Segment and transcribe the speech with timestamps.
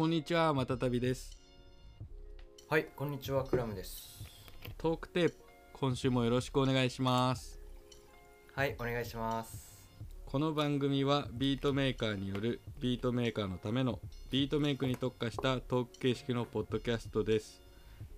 [0.00, 1.36] こんにちはまたたびです。
[2.70, 4.24] はい、こんにちは、クラムです。
[4.78, 5.34] トークテープ
[5.74, 7.60] 今週もよろしくお願いします。
[8.54, 9.84] はい、お願いします。
[10.24, 13.98] この番組はビートメーカーによるビートメーカーのための
[14.30, 17.60] ビートメイクに特化したトーク形式のポッドキャストです。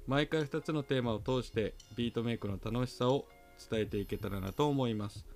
[0.07, 3.25] 毎回2つのテーマを通してビートメイクの楽しさを
[3.69, 5.27] 伝えていけたらなと思います。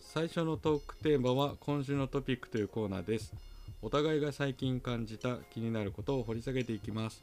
[0.00, 3.32] 最初のトークテーマは今週のトピックというコーナーです
[3.82, 7.22] お互いが最近感じた気になることを掘り下げていきます。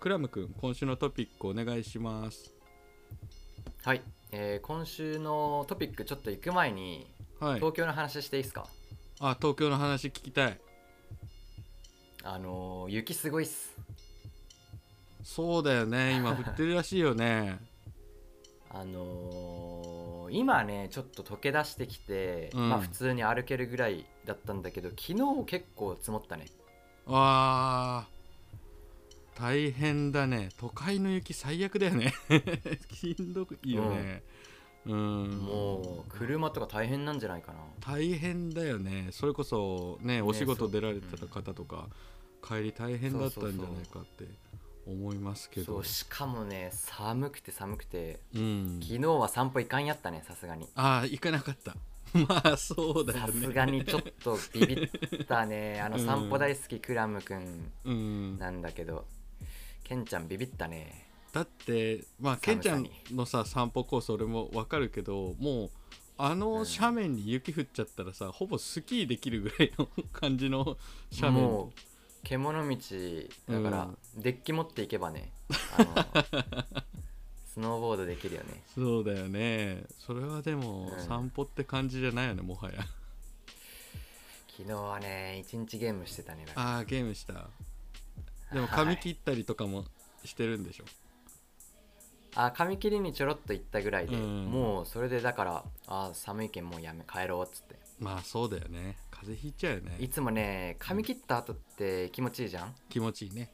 [0.00, 2.52] クラム君今週のトピックお願いします。
[3.82, 4.02] はい、
[4.32, 7.06] えー今週のトピックちょっと行く前に、
[7.40, 7.54] はい。
[7.56, 8.66] 東京の話していいですか？
[9.20, 10.58] あ東京の話聞きたい。
[12.24, 13.76] あのー雪すごいっす。
[15.22, 16.16] そうだよね。
[16.16, 17.58] 今降ってるらしいよね。
[18.70, 19.95] あのー
[20.30, 22.68] 今ね、ちょっと溶け出してきて、うん。
[22.68, 26.46] まあ普通に歩けるぐらいだったんだけど、昨日結構積もったね。
[27.06, 28.16] あー
[29.38, 30.48] 大変だね。
[30.58, 32.14] 都会の雪最悪だよね。
[32.92, 34.22] しんどくいいよね。
[34.86, 35.28] うん。
[35.38, 37.58] もう、車とか大変なんじゃないかな。
[37.80, 39.08] 大変だよね。
[39.10, 40.70] それこそねお仕事そう。
[40.70, 41.88] 出られてた方とか、
[42.42, 44.24] 帰り大変だったんじゃないかって
[44.86, 45.66] 思いますけど。
[45.66, 48.80] そう、しかもね、寒くて寒くて、うん。
[48.82, 50.68] 昨日は散歩行かんやったね、さすがに。
[50.74, 51.76] ああ行かなかった。
[52.28, 55.80] まあそうだよさねすがにちょっとビビったね。
[55.84, 56.06] あのうん。
[56.06, 58.38] 散歩大好きクラムくんうん。
[58.38, 59.06] なんだけど、
[59.84, 61.08] ケンちゃんビビったね。
[61.32, 65.70] だってまあケンちゃんのさ散歩コース俺もわかるけどもう
[66.18, 70.78] あの斜面に雪降っちゃったらさ、ほぼスキーできるぐらいの感じの
[71.14, 71.46] 斜面。
[71.46, 71.80] もう
[72.28, 72.76] 獣道
[73.48, 74.22] だから、うん。
[74.22, 75.32] デッキ持っていけばね、
[75.78, 75.94] あの
[77.46, 78.64] スノーボードできるよね。
[78.74, 79.84] そうだよね。
[80.00, 81.06] それはでもうん。
[81.06, 82.82] 散歩って感じじゃないよねもはや。
[84.48, 86.46] 昨日はね、一日ゲームしてたね。
[86.56, 87.48] ああゲームした。
[88.52, 88.68] でもはい。
[88.70, 89.84] 髪切ったりとかも
[90.24, 90.84] してるんでしょ、
[92.34, 94.46] あ髪切りにちょろっと行ったぐらいで、うん。
[94.46, 97.76] もうそれでだから、あ寒いけんもうやめ帰ろうっつって。
[98.00, 99.96] まあそうだよね風邪ひいちゃうよね。
[99.98, 102.74] いつもね、髪切った後って気持ちいいじゃん？
[102.88, 103.52] 気持ちいいね。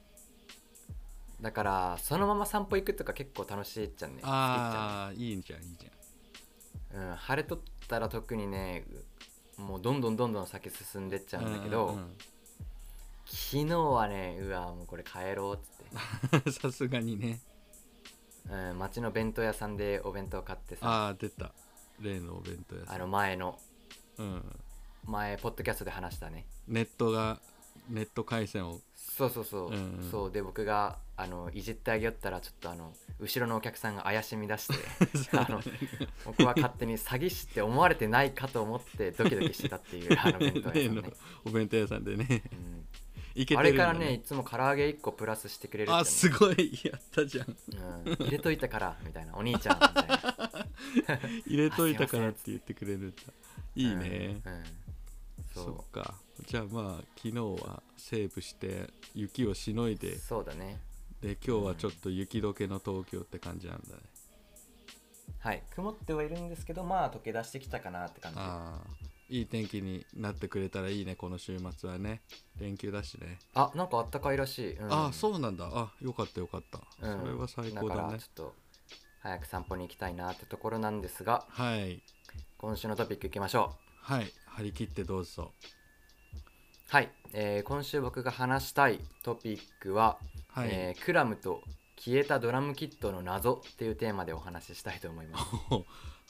[1.40, 4.20] だから、そのまま散歩行くとか結構楽しいっちゃうね。
[4.22, 5.90] ああいいじゃんいいじ
[6.94, 8.84] うん、晴れとったら特にね
[9.58, 11.98] うもうどんどんどんどん先進んでっちゃんゃうんだけど、うんうん。
[11.98, 12.16] うん
[13.24, 15.58] 昨日はねうわもうこれ帰ろうっ
[16.30, 17.40] つって、 さすがにね。
[18.50, 20.86] うん、町の弁当屋さんでお弁当買ってさ。
[20.86, 21.52] ああ出た。
[22.00, 22.94] 例のお弁当屋さん。
[22.96, 23.58] あの前の。
[24.18, 24.60] うん
[25.06, 26.46] 前ポッドキャストで話したね。
[26.68, 27.40] ネットが
[27.88, 28.80] ネット回線を。
[28.94, 29.76] そうそうそう、うんう
[30.06, 30.08] ん。
[30.10, 34.74] そうで僕があのいじってあげよったらちょっとあの後ろのお客さんが怪しみ出して
[35.36, 35.60] あの
[36.24, 41.02] 僕は勝手に詐欺師って思われてないかと思ってドキドキしてたっていう あの弁当屋さんね、
[41.44, 42.42] お弁当屋さんでね。
[42.52, 42.86] うん。
[43.34, 47.56] いけてあるんだれからねいつも唐揚げ1個プラスしてくれるってねあすごいやったじゃん。
[48.04, 49.34] うん、入れといたからみたいな。
[49.34, 51.20] お兄ちゃんみたいな。
[51.46, 53.16] 入れといたからって言ってくれるんだ。
[53.74, 54.52] いいね、うん。
[54.52, 54.64] うん
[55.54, 56.14] そそっか。
[56.46, 60.12] じゃあまあ昨日はセーブして雪をしのいで。
[60.12, 60.80] うそうだね。
[61.20, 64.02] で今日はちょっと雪解けの東京って感じなんだね、
[65.38, 65.62] はい。
[65.74, 68.38] 曇ってはいるんですけどまあ溶け出してきたかなって感じ。
[68.40, 69.12] ああ。
[69.28, 72.22] いい天気になってくれたらいいねこの週末はね。
[72.58, 74.92] 連休だしね、あなんかあったかいらしい、うん。
[74.92, 75.70] ああそうなんだ。
[75.72, 77.20] あよかったよかった、うん。
[77.20, 78.19] それは最高だね。
[78.19, 78.54] ちょっと
[79.20, 82.02] 早く散歩に行きたいなってところなんですがはい。
[82.58, 85.52] 今週のトピックいきましょはい張り切ってどうぞ。
[85.62, 90.18] うはい、えー今週僕が話したいトピックは、
[90.48, 91.62] はい、えークラムと
[91.97, 95.44] 消えたドラムキットの謎っていうテーマでお話ししたいと思います。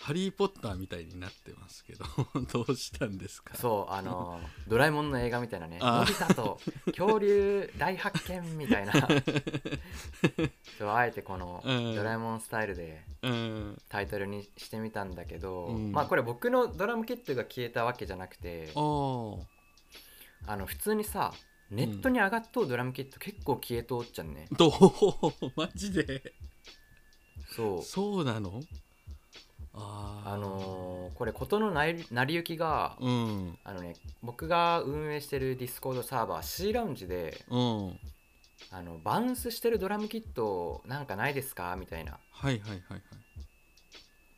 [0.01, 2.05] ハリー・ポッターみたいになってますけど
[2.53, 3.55] どうしたんですか？
[3.55, 8.93] そうあのードラえもんの映画みたいなねのび太と恐竜大発見みたいな。
[10.79, 11.95] そうあえてこのうん。
[11.95, 13.83] ドラえもんスタイルでうん。
[13.89, 15.93] タイトルにしてみたんだけど、うん。
[15.93, 21.33] まあこれ僕のドラムキットが消えたわけじゃなくてあの普通にさ
[21.73, 24.73] ネットに上がっとうドラムキット結構消えとおっちゃんね、どう？
[25.57, 26.33] マジで？
[27.57, 27.83] そう。
[27.83, 28.63] そうなの？
[29.75, 30.33] あー。
[30.35, 33.59] あのーこれ事の成り成り行きが、うん。
[33.65, 37.99] あのね僕が運営してるディスコードサーバー C ラウンジでうん。
[38.71, 41.77] あのバウンスしてるドラムキットなんかないですか？
[41.77, 42.19] みたいな。
[42.33, 43.03] はいはいはいはい。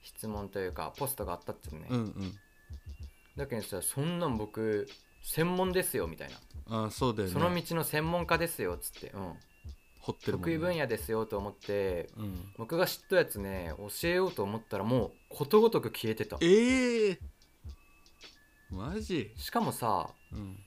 [0.03, 2.35] 質問というかポストがあったっつうね、うんうん。
[3.37, 4.87] だけどさそんなん僕
[5.23, 6.37] 専門ですよみたいな、
[6.69, 7.35] あそうだよね。
[7.35, 9.33] その道の専門家ですよっつって、うん、
[10.01, 12.53] 掘ってるもん、ね、得意分野ですよと思ってうん。
[12.57, 16.39] 僕が知ったやつね教えようと思ったらもうことごとく消えてた。
[16.41, 17.19] ええ。
[18.71, 19.33] マジ？
[19.37, 20.59] しかもさうん。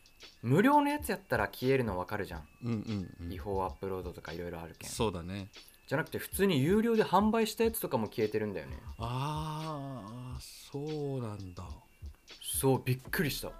[0.42, 3.34] 無料のやつやったら消えるの分かるじゃん、うんうんうん。
[3.34, 4.90] 違法アップロードとかいろいろあるけん。
[4.90, 5.50] そうだね。
[5.88, 8.78] じゃなくて普通に有料で販売したやつとかも消えてるんだよね。
[8.98, 11.64] ああそうなんだ。
[12.42, 13.52] そうびっくりした。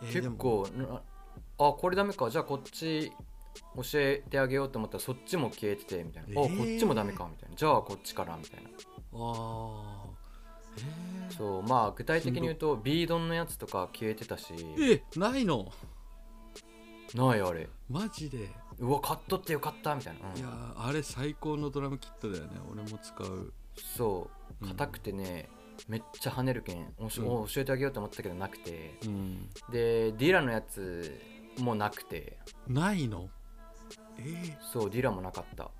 [0.00, 1.02] 結えーでも構な
[1.58, 2.30] あこれダメか。
[2.30, 3.12] じゃあこっち
[3.74, 6.56] 教えてあげようと思ったらそっちも消えててみたいな、あえー。
[6.56, 7.56] こっちもダメかみたいな。
[7.56, 8.68] じゃあこっちからみたいな。
[8.70, 8.74] あ
[9.14, 10.04] あ
[10.78, 14.54] えそうまあ具体的に言うとビードンのやつとか消えてたし。
[14.54, 15.72] ー、えないの？
[17.14, 17.68] ないあれ。
[17.88, 18.50] マジで？
[18.78, 20.38] うわ買っとってよかったみたいな、うん。
[20.38, 22.50] いやーあれ最高のドラムキットだよね。
[22.70, 23.52] 俺も使う。
[23.96, 24.64] そう。
[24.64, 24.68] うん。
[24.70, 25.48] 硬くてね、
[25.88, 26.94] めっちゃ跳ねるけんん。
[26.98, 28.98] お教えてあげようと思ったけどなくて。
[29.04, 29.48] うん。
[29.72, 31.20] でディラのやつ
[31.58, 32.38] もなくて。
[32.66, 33.28] ないの？
[34.18, 35.70] えー、そうディラもなかった。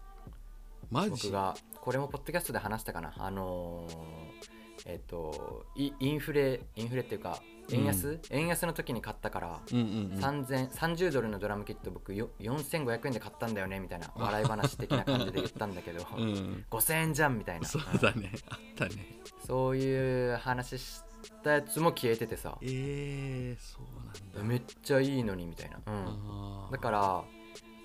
[0.91, 1.11] マジ？
[1.11, 3.15] 僕がこれもポッドキャストで話したかな。
[3.17, 10.25] あのーえっ、とイインフレインフレっていうか円安、円安の時に買ったから、うんうんうん。
[10.25, 16.65] 3000 30ドルのドラムキット僕よ4500円で買ったんだよねみたいな笑い話的な感じで言ったんだけど、 うん。
[16.71, 17.69] 5000円じゃんみたいな。
[17.69, 18.33] そうだね。
[18.49, 19.19] あったね。
[19.47, 21.03] そういう話し
[21.43, 22.59] たやつも消えててさ。
[22.63, 24.43] えー、そうなんだ。
[24.43, 27.25] めっちゃいいのにみたいな、うん、だから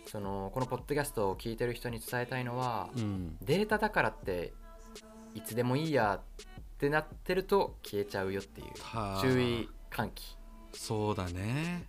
[0.06, 3.38] そのこのポッドキャストを聞いてる人に伝えたいのは、うん。
[3.42, 4.54] データだからって
[5.34, 6.44] いつでもいいやっ
[6.78, 9.22] てなってると消えちゃうよっていうはあ。
[9.22, 10.38] 注意喚起。
[10.74, 11.88] そうだね。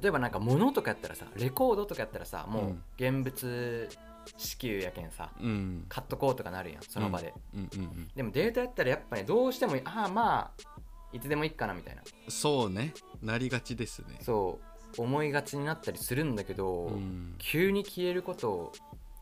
[0.00, 2.82] 例えばなんか物とかやったらさレコードとかやったらさもううん。
[2.96, 3.88] 現物
[4.36, 5.84] 支給やけんさうん。
[5.88, 7.68] 買っとこうとかなるやんその場で、うん。
[7.72, 10.80] うんうんでもデータやったらやっぱねどうしてもああまあ
[11.12, 12.02] いつでもいいかなみたいな。
[12.28, 12.92] そうね。
[13.22, 14.18] なりがちですね。
[14.20, 14.58] そ
[14.98, 15.02] う。
[15.02, 17.34] 思いがちになったりするんだけど、うん。
[17.38, 18.72] 急に消えること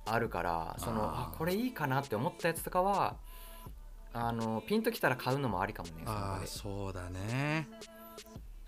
[0.07, 3.17] あるからそのあこれいいかなって思ったやつとかは
[4.13, 7.69] あのピンときたら買うのもありかもねあそうだね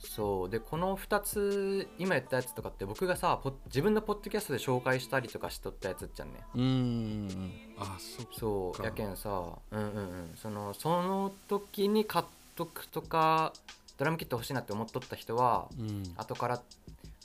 [0.08, 0.50] そう。
[0.50, 6.40] でこの2つ今言ったやつとかって僕がさポ自分のポッドキャストで紹介したりとかしとったやつっちゃんね。
[6.54, 8.32] うーんあそっか。
[8.38, 9.30] そうやけんさ
[9.70, 10.32] うんうんうん。
[10.36, 12.24] そのその時に買っ
[12.56, 13.52] とくとか
[13.96, 16.02] ドラムキット欲しいなって思っとった人はうん。
[16.16, 16.62] 後から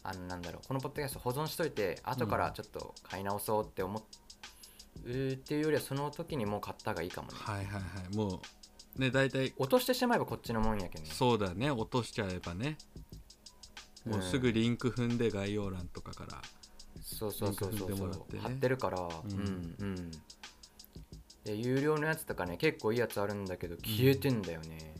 [0.03, 4.01] あのなんだろうこのポッドキャスト保存しといて後からちょっと買い直そうって思
[5.05, 7.37] うっていうよりはその時にもう買った方がいいかもね。
[7.39, 7.79] はいはいは
[8.11, 8.15] い。
[8.15, 8.39] もう
[8.97, 9.53] ね大体。
[9.57, 11.09] 落としてしまえばこっちのもんやけんね。
[11.11, 11.71] そうだね。
[11.71, 12.77] 落としちゃえばね。
[14.05, 16.41] もうすぐリンク踏んで概要欄とかから。
[17.01, 18.11] そうそうそうそうそう。
[18.39, 18.99] 貼ってるから。
[18.99, 19.37] うん。
[19.37, 20.11] んうん。
[21.43, 24.95] で有料のやつとかね結構いいやつあるんだけど消えてんだよね、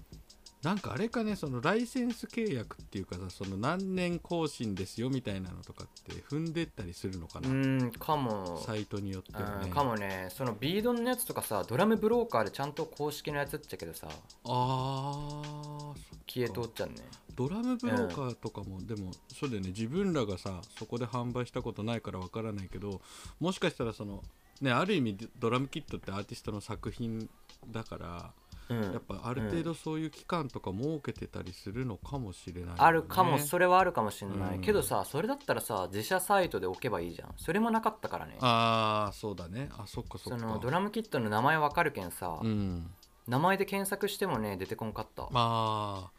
[0.63, 7.49] なんかあれかねそのライセンス契約っていうかさその何年更新ですよみたいなのとかって踏んでったりするのかうな、
[7.85, 8.61] んかも。
[8.65, 9.65] サイトによってはね。
[9.65, 10.29] うんかもね。
[10.31, 14.07] そのビードンのやつとかさドラムブローカーでちゃんと公式のやつっちゃけどさ。
[14.45, 15.93] あー
[16.25, 16.95] 消えとっちゃうね。
[17.35, 19.69] ドラムブローカーとかも、でもそうだよね。
[19.69, 23.01] 自分らがさそこで販売したことないからわからないけど
[23.39, 24.23] もしかしたらその
[24.61, 27.29] ねある意味ドラムキットってアーティストの作品
[27.71, 28.31] だから
[28.69, 28.81] うん。
[28.93, 34.61] やっぱある程度そういう期間とか設けてたりするのかもしれないよね、あるかもそれはあるかもしれない、うん。
[34.61, 37.33] けどさそれだったらさ自社サイトで置けばいいじゃん。
[37.37, 38.37] それもなかったからね。
[38.39, 39.69] ああそうだね。
[39.77, 40.39] あそっかそっか。
[40.39, 42.89] そのドラムキットの名前わかるけんさ、うん。
[43.27, 45.23] 名前で検索してもね出てこんかった。
[45.23, 46.11] まあ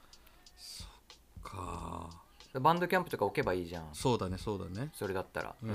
[0.57, 0.89] そっ
[1.43, 2.11] か。
[2.61, 3.89] バンドキャンプとか置けばいいじゃん。
[3.93, 4.91] そうだねそうだね。
[4.95, 5.73] それだったら、うん。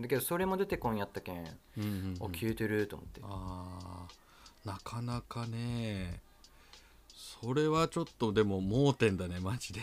[0.00, 1.48] だけどそれも出てこんやったけん、うんうん、
[1.80, 3.20] うん、あ消えてると思って。
[3.22, 4.21] あー
[4.64, 6.20] なかなかね。
[7.14, 9.80] それはちょっとでも盲点だねマジで。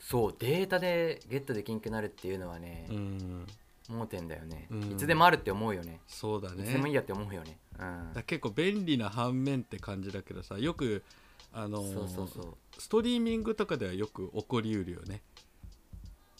[0.00, 3.46] そうデータでゲットできんくなるっていうのはねう、ん。
[3.88, 4.92] 盲点だよね、うん。
[4.92, 6.00] いつでもあるって思うよね。
[6.08, 6.64] そうだね。
[6.64, 7.58] いつでもいいやって思うよね。
[7.78, 8.12] うん。
[8.12, 11.04] だ結構便利な反面って感じだけどさよく
[11.52, 12.54] あのーそうそうそう。
[12.78, 15.22] ストリーミングとかではよく起こりうるよね。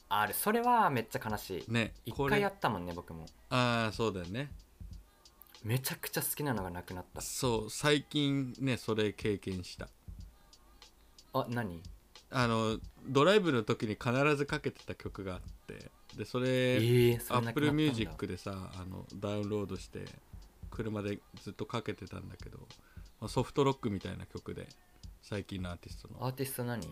[0.09, 1.73] あれそれはめっちゃ悲しい。
[1.73, 3.27] ね一回やったもんね僕も。
[3.51, 4.51] ああそうだよね
[5.67, 7.21] めちゃくちゃ好きなのがなくなった。
[7.21, 9.89] そう最近ねそれ経験した。
[11.33, 11.83] あ何？
[12.31, 15.91] あのドライブの時に必ずかけてた曲があって。
[16.17, 17.83] でそえれ、ー、そアップルれなくなったんだ。
[17.83, 20.05] ミュージックでさあのダウンロードして
[20.71, 22.59] 車でずっとかけてたんだけど、
[23.21, 24.69] まあソフトロックみたいな曲で
[25.21, 26.25] 最近のアーティストの。
[26.25, 26.87] アーティスト何？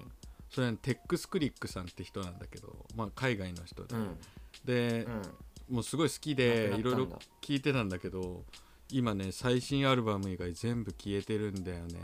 [0.50, 4.18] それはテックスクリックさんって人なんだけど、まあ、海外の人で、うん。
[4.64, 5.76] でう、ん。
[5.76, 8.44] もうすごい好きでいろいろ聴いてたんだけど
[8.90, 12.00] 今ね最新アルバム以外全部消えてるんだよね、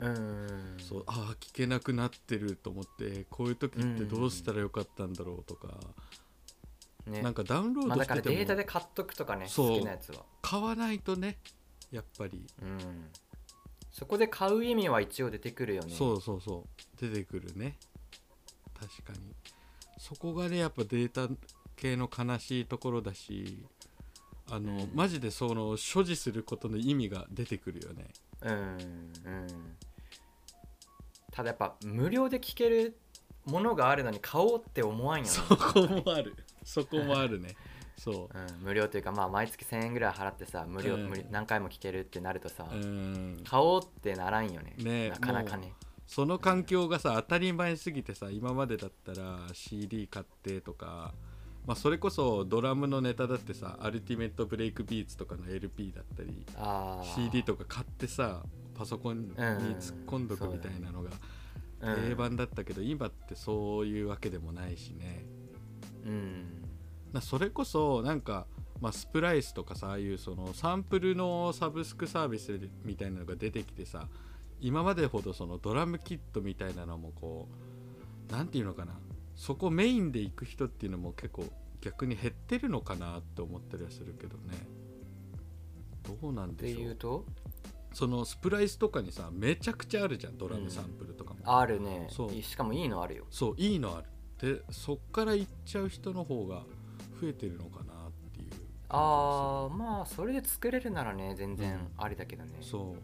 [0.00, 0.76] うん。
[0.78, 5.68] そうああ聴けなくなってると思ってこういう時ってどうしたらよかったんだろうとか、
[7.06, 7.22] ね。
[7.22, 10.24] なんかダウンローまあ、だからドしててもデータで買っとくとかね好きなやつは。
[10.42, 11.38] 買わないとね
[11.92, 13.10] やっぱり、うん。
[13.92, 15.94] そこで買う意味は一応出てくるよね。
[15.94, 17.00] そうそうそう。
[17.00, 17.78] 出てくるね。
[18.78, 19.34] 確かに。
[19.98, 21.32] そこがねやっぱデータ
[21.76, 23.64] 系の悲しいところだし
[24.50, 28.06] あの、うんマジでその所持することの意味が出てくるよね。
[28.42, 29.46] うんうん。
[31.32, 32.96] ただやっぱ無料で聞ける
[33.44, 35.30] ものがあるのに買おうって思わんよね。
[35.30, 36.34] そこもある。
[36.64, 37.56] そこもあるね。
[37.98, 38.38] そう。
[38.38, 41.08] ん、無料というかまあ毎月1000円ぐらい払ってさ無料、うん。
[41.08, 43.42] 無料何回も聞けるってなるとさ、ううん。
[43.44, 44.74] 買おうってならんよね。
[44.78, 45.72] ねなかなかね。
[46.06, 51.12] その環境がさ当たり前すぎてさ今までだったら CD 買ってとか、
[51.66, 56.46] まあ、それこそドラムのネタだってさアルティメットブレイクビーツとかの LP だったり
[57.16, 58.42] CD とか買ってさ
[58.78, 61.10] パソコンに突っ込んどくみたいなのが
[61.80, 62.08] うん。
[62.08, 65.24] 定番だったけど、今ってそういうわけでもないしね。
[66.04, 66.44] うん。
[67.12, 68.46] なそれこそなんか、
[68.80, 74.08] まあ、スプライスとかさああいうそのサンプルのサブスクサービスみたいなのが出てきてさ
[74.60, 77.48] 今までほどそのドラムキットみたいなのもこ
[78.28, 78.92] うなんていうのかな
[79.36, 81.44] そこメインで行く人っていうのも結構
[81.80, 84.54] 逆に減ってるのかなって思ったりはするけどね。
[86.02, 87.24] どうなんってでしょいううと？
[87.92, 92.08] そのスプライスとかにさめちゃくちゃあるじゃんドラムサンプルとかも、あるね。
[92.10, 92.34] そう。
[92.34, 93.26] いしかもいいのあるよ。
[93.30, 94.06] そういいのある。
[94.54, 96.64] でそっから行っちゃう人の方が
[97.20, 98.50] 増えてるのかなっていう。
[98.88, 102.98] あーまあそれで作れるならね全然ありだけどね、そう。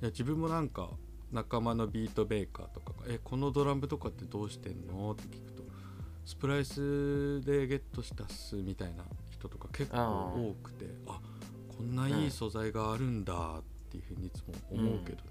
[0.00, 0.90] いや自分もなんか
[1.30, 5.62] 仲間のビートベーカーとかが「えこのドラムとかってどうしてんの?」って聞くと
[6.24, 11.20] 「スプライスでゲットしたっす」みたいな人とか結構多くてあ
[11.68, 15.22] こんないい素材があるんだっていうふうにいつも思うけどね、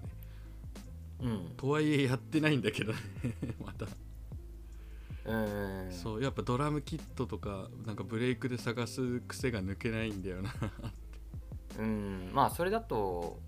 [1.20, 1.52] うん。
[1.56, 2.98] とはいえやってないんだけどね
[3.64, 3.86] また、
[5.30, 10.54] うんそうやっぱドラムキットとかなんかブレイクで探す癖が抜けないんだよな。
[11.78, 12.30] うん。
[12.32, 13.38] まあそれだと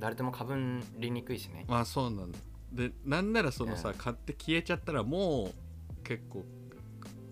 [0.00, 0.56] 誰でもかぶ
[0.98, 1.66] りにくいしね。
[1.68, 2.38] まあそうなんだ
[2.72, 5.52] でなんならそのさ、うん買って消えちゃったらも
[6.00, 6.44] う結構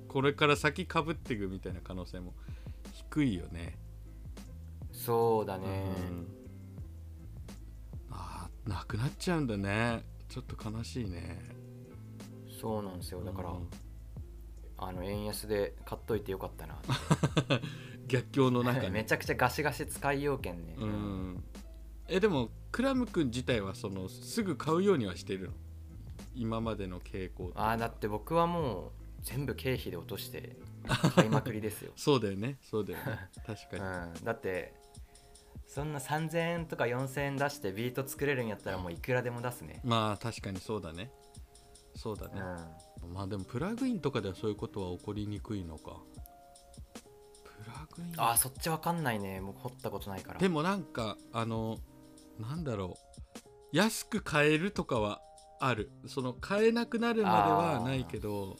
[0.08, 2.34] これから先かぶっていくみたいな可能性も
[2.92, 3.76] 低いよね。
[4.92, 5.84] そうだね。
[6.10, 6.26] うん。
[8.10, 10.04] あーなくなっちゃうんだね。
[10.28, 11.38] ちょっと悲しいね。
[12.60, 13.22] そうなんですよ。
[13.22, 13.68] だから、うん。
[14.78, 16.76] あの円安で買っといてよかったな
[18.08, 21.44] 逆境の中 めねちゃくちゃガシガシ使いようけんね、うん。
[22.08, 25.52] えでもクラム君自体はそのすぐ買うようにはしてるの？
[26.34, 28.90] 今までの傾向ああだって僕はもう
[29.22, 30.56] 全部経費で落として
[31.14, 32.58] 買いまくりですよ、そうだよね。
[32.62, 33.28] そうだよね。
[33.44, 34.74] 確かに、うん、だって
[35.66, 39.80] そんな3000円とか4000円出してビート作れるんやったらもういくらでも出すね。
[39.84, 41.10] まあ確かにそうだね。
[41.96, 42.40] そうだね、
[43.02, 43.12] うん。
[43.14, 45.96] まあでもプラグインとかではそういうことは起こりにくいのか。
[47.42, 48.14] プラグイン。
[48.16, 49.40] あーそっちわかんないね。
[49.40, 50.38] 僕掘ったことないから。
[50.38, 51.78] でもなんかあの
[52.38, 52.96] なんだろ
[53.72, 53.76] う。
[53.76, 55.20] 安く買えるとかは
[55.60, 55.90] ある。
[56.06, 58.56] その買えなくなるまではないけど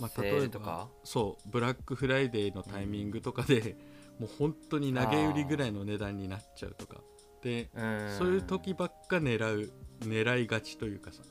[0.00, 3.76] まあ、例えばそうブラックフライデーのタイミングとかで、
[4.18, 7.02] もう本当に投げ売りぐらいの値段になっちゃうとか。
[7.42, 8.16] で、うん。
[8.18, 11.22] そういう時ばっか狙う狙いがちというかさ、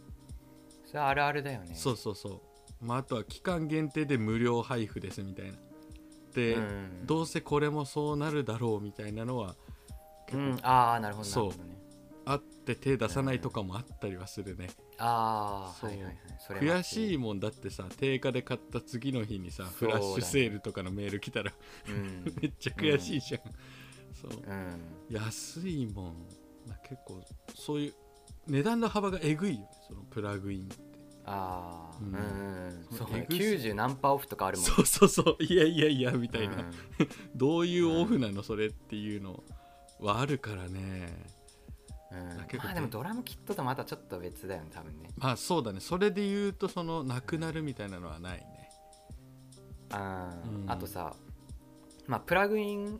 [0.86, 1.72] それあるあるだよね。
[1.74, 2.44] そうそうそ
[2.82, 5.54] う、まあ、あとは期間限定で無料配布ですみたいな。
[6.36, 7.06] で、うん。
[7.08, 9.56] どうせこれもそうなるだろうみたいなのは
[10.34, 11.50] うん、ああなるほどなそう。
[11.50, 11.80] ね
[12.26, 14.70] あって手出さないとかもあったりはするね、
[15.00, 16.18] ああはいはいはい。
[16.38, 19.70] それ悔しいい、もんだってさ定価で買った次の日にさね。
[19.82, 21.52] ラッシュセールとかのメール来たら
[21.88, 22.24] うん。
[22.40, 23.42] めっちゃ悔しいじゃん、
[24.14, 24.32] そう。
[24.48, 26.28] うん、安いもん。
[26.68, 27.24] な結構
[27.56, 27.94] そういう
[28.48, 30.78] 値段の幅がえぐいよねそのプラグインって。
[31.26, 33.28] ああううんん、うん、そそううね。
[33.30, 35.44] エグす90何パーオフとかあるもんそうそうそう。
[35.44, 36.72] いやいやいやみたいな、うん。
[37.36, 39.44] どういうオフなのそれっていうの
[40.00, 41.10] はあるからね。
[42.12, 42.46] うん。
[42.48, 45.10] 結構まあでもドラムキットとまたちょっと別だよね多分ね。
[45.18, 45.80] まあそうだね。
[45.80, 48.70] それで言うとそのなくなるみたいなのはないね。
[49.92, 50.72] あ,、うん。
[50.72, 51.16] あとさ
[52.08, 53.00] まあプラグイン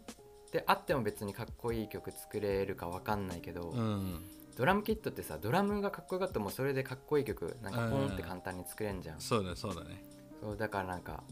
[0.52, 4.20] であっても別にかっこいい曲作れるかわかんないけど、うん。
[4.58, 10.04] ドラムキットってさドラムがかっこよかったらもうそれでかっこいい曲なんかポンって簡単に作れんじゃん、そうだそうだね。
[10.42, 11.24] そうだからなんか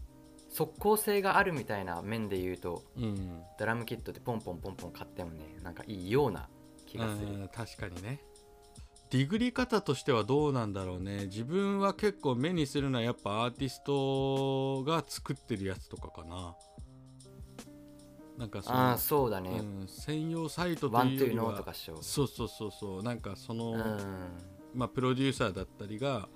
[0.50, 3.42] 即効性があるみたいな面で言うとうん。
[3.60, 6.50] ドラムキットってポンポンポンポン買ってもねなんかいいような
[6.86, 7.28] 気がする。
[7.28, 8.22] うん確かにね。
[9.10, 11.26] ディグリ方としてはどうなんだろうね。
[11.26, 16.56] 自分は結構目にするのはやっぱアーティストが作ってるやつとかかな。
[18.38, 23.04] なんかそのああそうだね、うん、専用サイトというよりはそうそうそうそう。
[23.04, 23.78] なんかその、うん。
[24.76, 26.28] まあ、プロデューサーだったりが、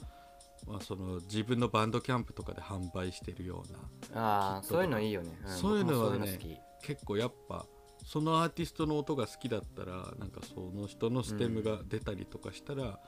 [0.68, 4.22] まあ、その自分のバンドキャンプとかで販売してるような。
[4.22, 6.40] ああそういうのいいよね、んそういうのはね
[6.82, 7.66] 結構やっぱ
[8.06, 13.00] そのアーティストの音が好きだったらなんかその人のステムが出たりとかしたら、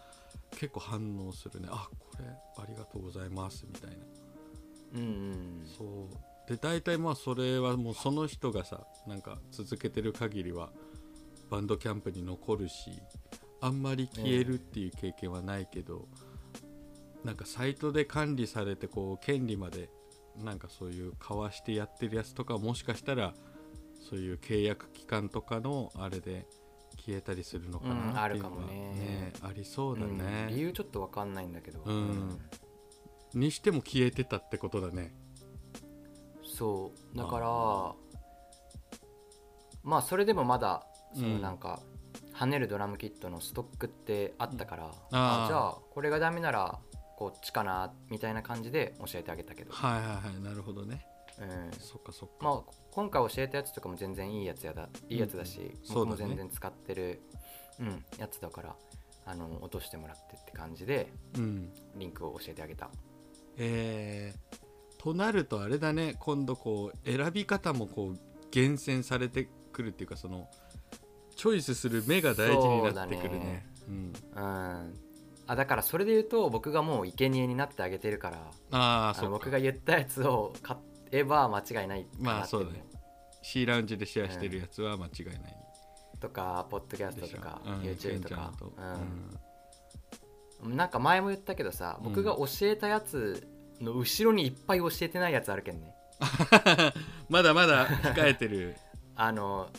[0.51, 1.67] 結構反応するね。
[1.71, 3.97] あこれありがとうございますみたいな。
[4.95, 5.63] うんうん。
[5.65, 6.49] そう。
[6.49, 10.71] で大体まあそれはもうその人がさなんか続けてる限りは
[11.49, 12.91] バンドキャンプに残るし
[13.61, 16.07] あんまり消えるっていう経験はないけど、
[17.23, 19.89] なんかサイトで管理されてこう権利まで
[20.43, 23.33] なんかそういう交わしてやってるやつとかもしかしたら
[24.09, 26.45] そういう契約期間とかのあれで
[26.97, 29.33] 消えたりするのかうんなっていうのは、あるかもね。
[29.41, 32.39] ありそうだうんね、理由ちょっとわかんないんだけど、うん。
[33.33, 35.13] にしても消えてたってことだね。
[36.43, 37.17] そう。
[37.17, 37.47] だから
[39.83, 41.41] まあそれでもまだそのうん。
[41.41, 41.81] なんか、
[42.33, 46.79] 跳ねるドラムキットのストックってあったから、あじゃあこれがダメなら
[47.23, 51.05] こっちかなみたいな感じで教えてあげたけど、はいはいはいなるほどね。
[51.39, 56.17] うん、そっかそっか、まあ今回教えたやつとかも全然いいやつやだいいやつだし、そうだね。
[56.17, 57.21] 僕も全然使ってる、
[57.79, 58.75] うん、やつだから
[59.25, 61.71] あの落としてもらってって感じでうん。
[61.95, 62.89] リンクを教えてあげた。
[63.55, 66.17] えー、となるとあれだね。
[66.19, 68.19] 今度こう選び方もこう
[68.51, 70.49] 厳選されてくるっていうかその
[71.37, 73.65] チョイスする目が大事になってくるね。
[73.87, 75.12] うん、うん
[75.47, 78.37] あだからそれで言うと僕がもう生贄になってあげてるから
[78.71, 79.29] あのああそうか。
[79.31, 80.77] 僕が言ったやつを買
[81.11, 82.07] えば間違いない。
[82.19, 82.85] まあそうだね。
[83.41, 85.63] C ラウンジでシェアしてるやつは間違いない。
[86.19, 88.49] とかポッドキャストとか、うん YouTube とか。
[88.49, 88.73] んと、
[90.63, 92.09] うん、なんか前も言ったけどさうん。
[92.09, 93.45] 僕が教えたやつ
[93.81, 95.93] の後ろにいっぱい教えてないやつあるけんね。
[97.27, 98.75] まだまだ控えてる。
[99.15, 99.69] あの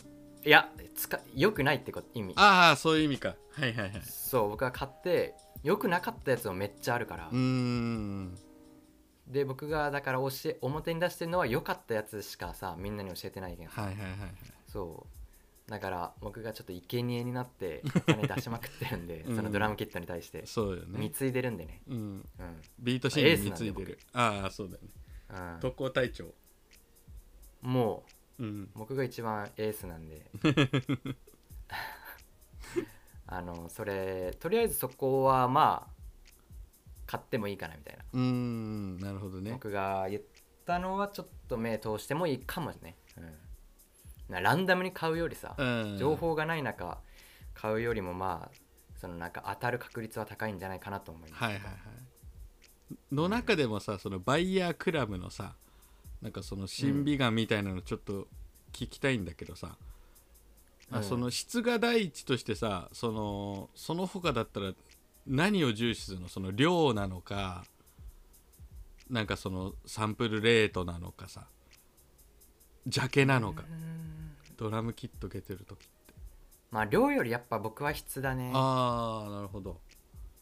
[0.45, 2.33] いや使よくないってこと意味。
[2.37, 3.35] ああそういう意味か。
[3.51, 4.01] はいはいはい。
[4.03, 5.33] そう僕が買って
[5.65, 7.31] よくなかったやつもめっちゃあるから。
[9.27, 13.67] で僕がだから教え表に出してるのは良かったやつしかさみんなに教えてないけん。
[13.67, 14.11] はいはいはいはい。
[14.67, 15.07] そ
[15.67, 15.71] う。
[15.71, 19.35] だから僕がちょっと生贄になってお金出しまくってるんで、 うん。
[19.35, 20.45] そのドラムキットに対して。
[20.45, 20.99] そうよね。
[20.99, 21.81] 貢いでるんでね。
[21.87, 21.97] うん。
[21.97, 22.25] うん、
[22.77, 23.97] ビートシーンについてる。
[24.13, 24.89] ああそうだよね。
[25.55, 25.59] うん。
[25.61, 26.31] 特攻隊長。
[27.63, 28.03] も
[28.37, 28.45] う。
[28.45, 28.63] ん。
[28.65, 30.29] う僕が一番エースなんで
[33.27, 35.95] あのそれとりあえずそこはまあ
[37.07, 39.51] 買ってもいいかなみたいな、うーんなるほどね。
[39.51, 40.21] 僕が言っ
[40.65, 43.21] たのはちょっと目通してもいいかもね、う
[44.31, 45.97] ん、なランダムに買うよりさ、うん。
[45.97, 46.97] 情報がない中
[47.53, 48.55] 買うよりもまあ
[48.99, 53.15] そのなんか当たる確率は高いんじゃないかなと思います、はいはいはい。
[53.15, 55.55] の中でもさそのバイヤークラブのさ
[56.21, 58.27] なんかその審美眼みたいなのちょっと
[58.71, 59.94] 聞きたいんだけどさ、あうん
[61.01, 64.73] その質が第一としてさそのその他だったら
[65.27, 66.29] 何を重視するの？
[66.29, 67.65] その量なのか
[69.09, 71.47] なんかそのサンプルレートなのかさ。
[72.87, 73.63] ジャケなのか。
[73.67, 74.35] うん。
[74.57, 75.89] ドラムキット受けてる時
[76.71, 78.51] まあ量よりやっぱ僕は質だね。
[78.53, 79.81] ああなるほど。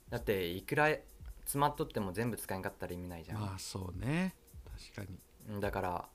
[0.09, 0.89] だっていくら
[1.45, 4.35] 詰まっとっても全部使えんかったら意味ないじゃん、まあそうね。
[4.93, 5.17] 確かに。
[5.55, 6.05] うんだから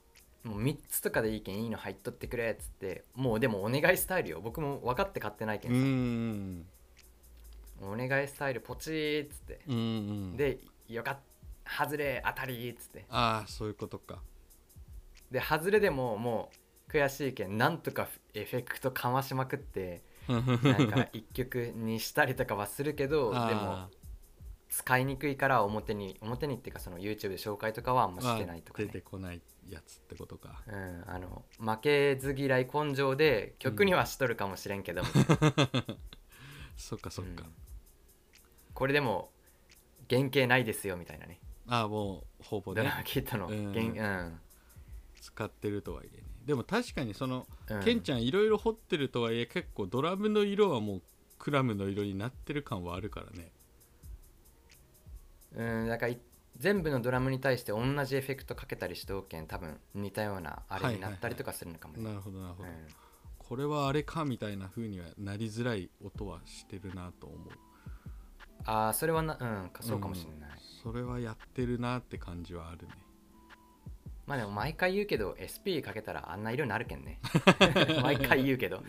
[0.43, 4.41] もう3つとかでいいけんいいの入っとってくれっつってもうでもお願いスタイルよ。
[4.41, 6.65] 僕も分かって買ってないけうん
[7.79, 13.05] さ、んお願いスタイルポチーっつって、でよかった外れ当たりっつって。
[13.09, 14.19] ああそういうことか。
[15.31, 16.49] で外れでもも
[16.87, 23.89] う悔しいけんなんとかエフェクトかましまくって なんか一曲にしたりとかはするけどでもあ
[24.69, 30.61] 使いにくいから表に表にっていうかその YouTube で紹介とかはあんまーしてないとか出ねてこないやつってことか。
[30.67, 35.37] うん、あの負けず嫌い根性で曲にはしとるかもしれんけど、みたい
[35.75, 35.83] な
[36.77, 37.53] そっかそっか、うん。
[38.73, 39.31] これでも
[40.09, 41.39] 原型ないですよみたいなね。
[41.67, 42.83] ああもうほぼね。
[42.83, 43.73] ドラマキットのうん。
[43.73, 44.39] 原うん。
[45.19, 46.23] 使ってるとはいえね。
[46.45, 47.83] でも確かにその、うん。
[47.83, 51.01] ケンちゃんいろいろ掘ってるとはいえ結構ドラムの色はもう
[51.39, 53.51] クラムの色になってる感はあるからね
[55.55, 56.19] うん、だからい
[56.57, 61.95] 全部のドラムに対して同じエフェクトかけたりしておけん多分似たようなあれになったりとかするのかも。
[61.95, 62.75] ね、なるほどなるほど、うん。
[63.37, 67.39] これはあれかみたいな風にはなりづらい音はしてるなと思う。
[68.65, 72.93] ああそれはなうんかそうかもしれない、それはやってるなって感じはあるね。
[74.27, 77.19] まあでも毎回言うけど SP かけたらあんな色になるけんね。
[78.03, 78.83] 毎回言うけど。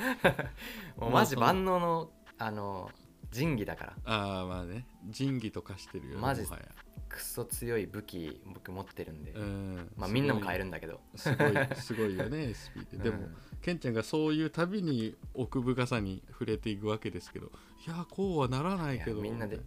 [0.96, 2.90] もうマジ万能のあの
[3.34, 3.92] 神器だから。
[4.04, 4.86] ああまあね。
[5.08, 6.66] 仁義と化してるよねマジもはや。
[7.08, 9.90] クソ強い武器僕持ってるんで、うん。
[9.96, 11.00] まあみんなも買えるるんだけど。
[11.14, 13.10] すごい すごいよね SP ってで。
[13.10, 13.36] も、うん。
[13.62, 17.50] ケンちゃんがそういうたびに奥深さに触れていくわけですけど
[17.86, 19.16] いやこうはならないけど。
[19.16, 19.60] いやみんなで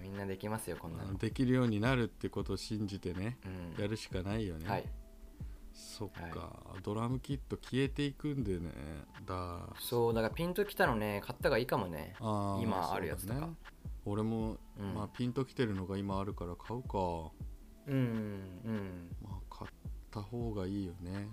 [0.00, 3.38] みんなできますよこんなの、できるようになるってことを信じてね
[3.76, 3.82] うん。
[3.82, 4.84] やるしかないよね、はい
[5.74, 8.70] そっか、はドラムキット消えていくんでね。
[9.26, 9.58] だ。
[9.80, 11.20] そうだからピンときたのね。
[11.24, 12.14] 買った方がいいかもね。
[12.20, 13.40] あー今あるやつとか。
[13.40, 13.48] ね。
[14.04, 14.94] 俺も、うん。
[14.94, 16.98] まあピンときてるのが今あるから買うか。
[17.88, 19.16] うんうん。
[19.22, 19.70] まあ買っ
[20.12, 21.28] た方がいいよね。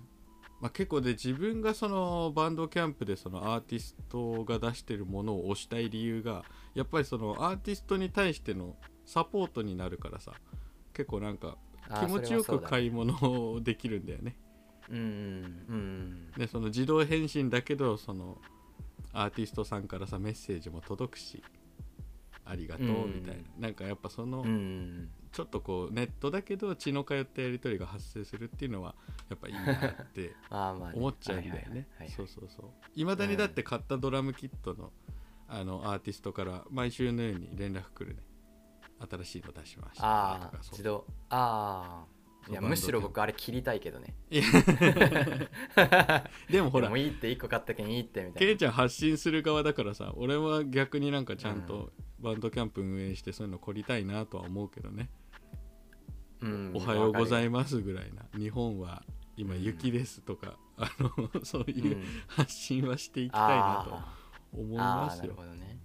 [0.60, 10.32] まあ結構で自分がそのバンドキャンプでそのアーティストが出してるものを推したい理由がやっぱりそのアーティストに対してのサポートになるからさ。
[10.94, 11.56] 結構なんかあ
[12.00, 14.36] 気持ちよくい買い物できるんだよね。
[14.90, 15.04] うんうん
[15.68, 18.38] うんでその自動返信だけどその
[19.12, 21.42] アーティストさんからさメッセージも届くし
[22.44, 23.14] ありがとううん。
[23.14, 25.10] みたいな、なんかやっぱその、うんうん。
[25.32, 28.94] ちょっとこうネットだけど血の通ったやり取りが発生するっていうのは
[29.30, 31.88] やっぱいいなって 思っちゃうんだよね。
[32.14, 32.70] そうそうそう。
[32.94, 34.92] いまだにだって買ったドラムキットの
[35.48, 38.22] あのアーティストから毎週のように連絡来るね
[39.10, 40.04] 新しいの出しました。
[40.04, 44.14] あ自動ああいやむしろ僕あれ切りたいけどね。
[46.50, 48.38] でもほらもういいって1個買ったけんいいってみたいな。
[48.40, 55.10] ケイちゃん発信する側だからさ俺は逆になんかちゃんとバンドキャンプ運営してそういうの凝りたいなとは思うけどね、
[56.40, 58.24] うんおはようございいますぐらいな。
[58.36, 59.04] 日本は
[59.36, 63.84] 今雪ですとか、あのそういうう発信はしていきたいなあ
[64.52, 65.78] と思いーあーなるますよほどね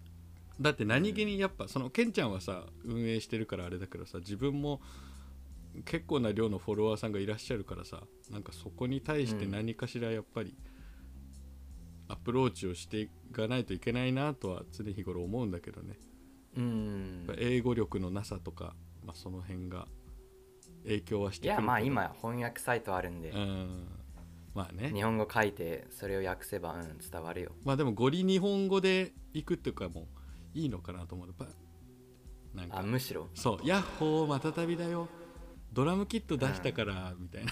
[0.59, 4.81] だって何気にやっぱそのケンちゃんはさ運営してるからあれだけどさ自分も
[5.85, 10.55] 結構な量のフォロワーさんがいらっしゃるからさなんかそこに対して何かしらやっぱり
[12.07, 15.97] アプローチをしていかないといけないなとは常日頃思うんだけどね。
[16.55, 17.27] うん。
[17.37, 18.73] 英語力のなさとか、
[19.05, 19.87] まあ、その辺が
[20.83, 23.29] 影響はしていやまあ今翻訳サイトあるんで。
[23.31, 23.87] うん。
[24.55, 24.91] まあね。
[24.93, 27.51] 日本語書いてそれを訳せばうん伝わるよ。
[27.63, 30.07] まあでもゴリ日本語で行くっていうかもう
[30.57, 31.45] いいのかなと思うやっぱ
[32.55, 33.29] なんかあむしろ？
[33.35, 35.07] そう「ヤッホーまた旅だよ。
[35.73, 37.51] ドラムキット出したから」みたいな。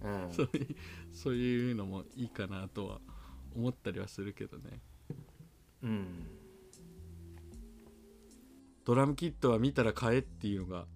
[0.24, 0.30] うん。
[0.32, 0.76] そういう
[1.12, 3.00] そういうのもいいかなとは
[3.56, 4.80] 思ったりはするけどね。
[5.82, 6.26] うん。
[8.84, 10.86] ドラムキットは見たら買えっていうのが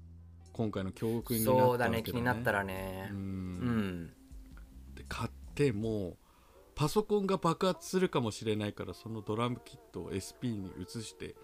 [0.53, 3.09] 今回の教訓になったそうわけだ、ね、だね気になったらね。
[3.11, 4.05] ううん。
[4.05, 4.07] ん
[4.95, 6.17] で買ってもう
[6.75, 11.35] パソコンが爆発するかもしれないからそのドラムキットを SP に移して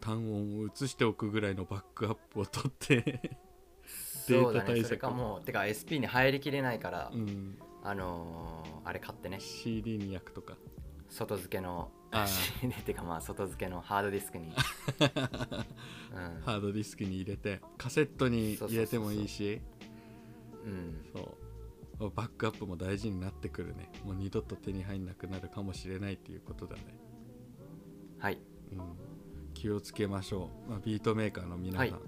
[0.00, 3.02] 単音を移しておくぐらいのバックアップを取って
[4.28, 9.38] デーそうタ対策だねそれかもうてか SP に入りきれないから、うん、あのーあれ買ってね。
[9.40, 10.56] CD に焼くとか。
[11.08, 11.90] 外付けの
[12.60, 14.54] CD っていうかまあ外付けのハードディスクに、 うん、
[16.42, 19.60] ハードディスクに入れてカセットに入れてもいいし。
[20.64, 21.10] うん。
[21.12, 21.49] そう
[22.08, 23.90] バックアップも大事になってくるね。
[24.04, 26.82] もう二度と手に入んなくなるかもしれないっていうことだね、
[28.18, 28.38] はい。
[28.72, 28.80] うん、
[29.52, 32.00] 気をつけましょう、まあ、ビートメーカーの皆さん、はい。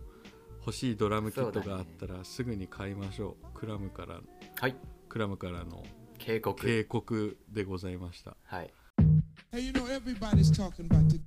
[0.61, 3.47] 欲しいドラムキットがあったらすぐに買いましょう。
[3.53, 4.21] クラムから
[4.57, 4.77] はい。
[5.09, 5.85] クラムからの。
[6.19, 6.61] 警告。
[6.61, 8.37] 警告でございました。
[8.45, 8.73] はい。
[9.51, 11.21] Hey, you know everybody's talking about the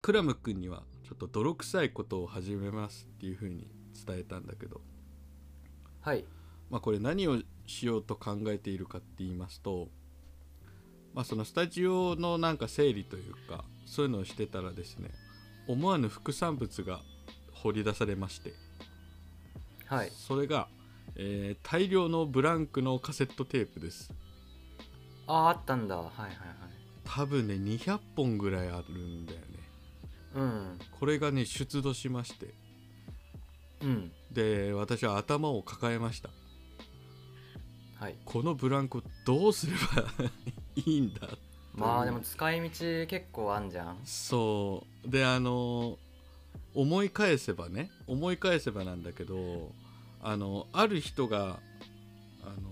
[0.00, 3.68] クラム君にはちょっと泥臭いことを始めますっていう風に
[4.06, 4.80] 伝えたんだけど。
[6.00, 6.24] はい。
[6.70, 7.38] まあこれ何を
[7.70, 9.88] しようと考えているかって言いますと
[11.14, 15.10] まあそのスタジオのなんか整理というかそういうのをしてたらですね
[15.68, 17.00] 思わぬ副産物が
[17.52, 18.54] 掘り出されまして
[19.86, 20.12] はい。
[20.14, 20.68] それが、
[21.16, 24.12] えー大量のブランクのカセットテープです。
[25.26, 25.96] あああったんだ。
[25.96, 26.30] はいはい
[27.04, 29.44] 多分ね200本ぐらいあるんだよね。
[30.34, 30.78] はいうん。
[30.92, 32.54] これがね出土しまして。
[33.82, 34.12] うん。
[34.30, 36.30] で私は頭を抱えました
[38.00, 38.16] はい。
[38.24, 40.08] このブランクをどうすれば
[40.74, 41.28] いいんだ
[41.74, 42.70] まあでも使い道
[43.06, 43.98] 結構あんじゃん。
[44.04, 45.10] そう。
[45.10, 45.98] であの
[46.74, 49.70] 思い返せばね思い返せばなんだけど
[50.22, 51.60] あのある人が
[52.42, 52.70] あの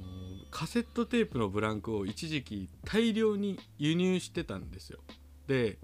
[0.51, 5.01] カセットテープのブランクを一時期大量に輸入してたんですよ。
[5.47, 5.77] で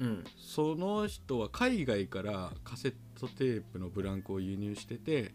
[0.00, 0.24] うん。
[0.38, 5.34] その人は海外からカセットテープのブランクを輸入してて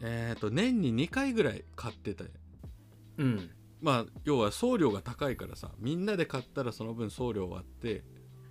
[0.00, 2.24] えー、と年に2回ぐらい買ってた
[3.18, 3.50] うん。
[3.80, 8.02] まあ要は送料が高いからさみんなで買ったらその分送料割って、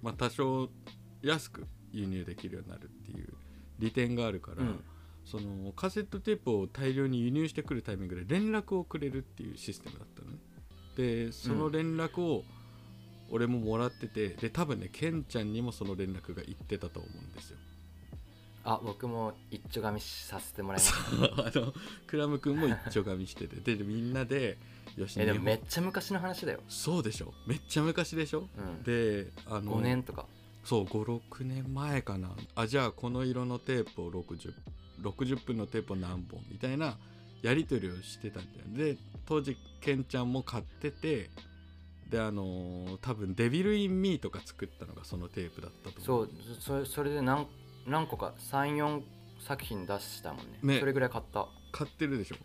[0.01, 0.69] まあ、多少
[1.21, 3.34] 安く輸入できるようになるっていう
[3.80, 4.84] 利点があるから、うん。
[5.25, 10.38] そのカセットテープを大量に輸入してくるタイミングで連絡をくれるっていうシステムだったのね。
[10.95, 12.43] でその連絡を
[13.30, 17.58] 俺ももらっててで多分ねケンちゃんにもその連絡が行ってたと思うんですよ
[18.69, 21.73] あ僕も一丁紙させてもらいましあの
[22.06, 23.75] クラム君も一丁紙してて。
[23.75, 24.58] でみんなで
[24.97, 26.60] よしたえでもめっちゃ昔の話だよ。
[26.67, 27.34] そうでしょ。
[27.45, 28.49] めっちゃ昔でしょ。
[28.58, 28.84] うん。
[28.84, 30.25] であの5年とか。
[30.65, 32.36] そう56年前かな。
[32.56, 36.97] あじゃあこの色のテープを6060分のテープを何本みたいな
[37.41, 38.65] やり取りをしてたんだよ。
[38.93, 41.30] で当時ケンちゃんも買ってて
[42.10, 47.47] であのー多分「デビル・イン・ミー」とか作ったのがそのテープだったと思そううそれそれで何
[47.88, 49.02] 何個か34
[49.39, 50.60] 作品出したもんね。
[50.62, 50.80] ね。
[50.80, 51.47] それぐらい買った。
[51.71, 52.36] 買ってるでしょ。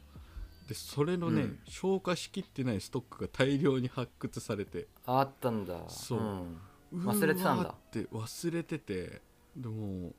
[0.68, 1.58] でそれのね、うん。
[1.66, 4.86] 消化しきってないストックが大量に発掘されて。
[5.04, 5.80] あったんだ。
[5.88, 6.20] そう。
[6.20, 6.60] ん。
[6.94, 7.70] 忘れてたんだ。
[7.70, 9.20] って忘れてて
[9.56, 10.12] でも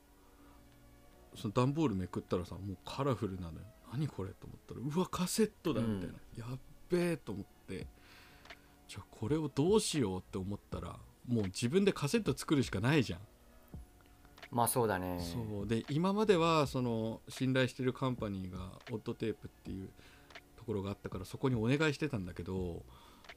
[1.36, 3.66] その段ボールめくったらさもうカラフルなのよ。
[3.92, 6.60] 何これと思ったらうわカセットだみたいな、やっ
[6.90, 7.88] べえと思って。
[8.88, 13.20] じゃあこれをどうしようって思ったらもう自分でカセット作るしかないじゃん、
[14.54, 15.20] まあそうだね。
[15.20, 15.68] そう。
[15.68, 19.90] で今まではその信頼してるカンパニーがオッドテープっていう
[20.56, 22.84] ところがあったからそこにお願いしてたんだけど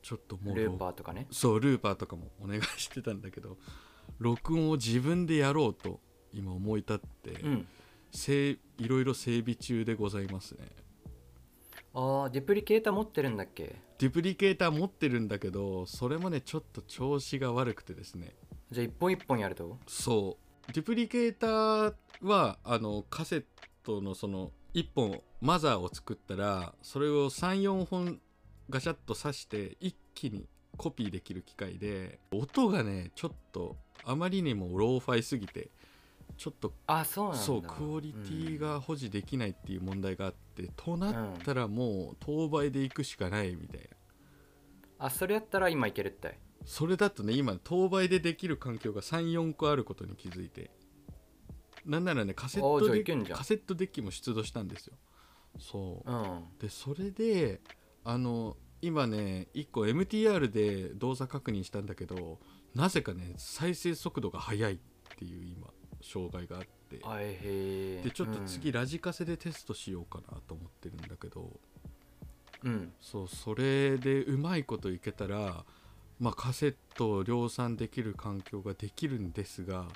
[0.03, 1.27] ちょっともうルーパーとかね。
[1.31, 3.57] そうルーパーとかもお願いしてたんだけど
[4.19, 6.01] 録音を自分でやろうと
[6.33, 7.67] 今思い立って、うん。
[8.13, 10.69] せいいろいろ整備中でございますね。
[11.93, 13.77] ああデュプリケーター持ってるんだっけ？
[13.99, 18.35] デュプリケーター持ってるんだけどそれもねちょっと調子が悪くてですね。
[18.71, 19.79] じゃあ一本一本やると？
[19.87, 23.45] そうデュプリケーターはあのカセッ
[23.83, 28.21] トのその1本マザーを作ったらそれを34本
[28.69, 35.71] ガシャッと挿して一気にコピーできる機械で音がねちょっとあまりにもローファイすぎて
[36.37, 37.43] ちょっとあそうなんだ。
[37.43, 43.81] そうクオリティが保持できないっていう問題があって、となったらもう等倍でいくしかないみたい
[44.99, 45.07] な。
[45.07, 50.71] あそれやったら今いけるってそれだとね今等倍でできる環境が34個あることに気づいて
[51.87, 53.39] なんならねカセットデゃあいけんじゃん。
[53.39, 54.95] カセットデッキも出土したんですよ。
[55.59, 56.11] そう。
[56.11, 56.45] うん。
[56.61, 57.61] でそれで
[58.05, 62.39] あの今ね1個 MTR で動作確認したんだけど
[62.75, 64.79] なぜかね再生速度が速いっ
[65.17, 65.69] ていう今
[66.03, 66.67] 障害があって。
[66.99, 71.61] でちょっと次ラジカセでテストしようかなと思ってるんだけど。
[72.65, 72.93] うん、うん。
[73.01, 75.65] そうそれでうまいこといけたら、
[76.19, 79.87] まあ、カセットを量産できる環境ができるんですが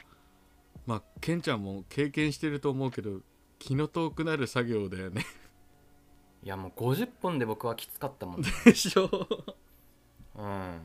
[0.86, 3.20] まあケンちゃんも経験してると思うけど
[3.58, 5.24] 気の遠くなる作業だよね。
[6.42, 8.48] いやもう50本で僕はきつかったもんね。
[8.64, 9.10] でしょ？
[10.36, 10.80] うん。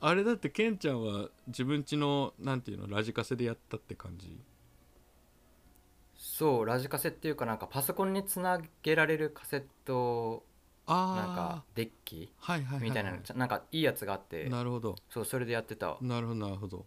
[0.00, 4.36] あれだってケンちゃんは自分家のなんていうのラジカセでやったって感じ？
[6.16, 10.57] そうラジカセっていうかなんかパソコンにつなげられるカセットあ
[10.94, 12.32] なんかあデッキ？
[12.38, 14.48] はいはいみたいなのなんかいいやつがあって。
[14.48, 14.96] なるほど。
[15.10, 15.90] そうそれでやってた。
[15.90, 16.86] わなるほどなるほど。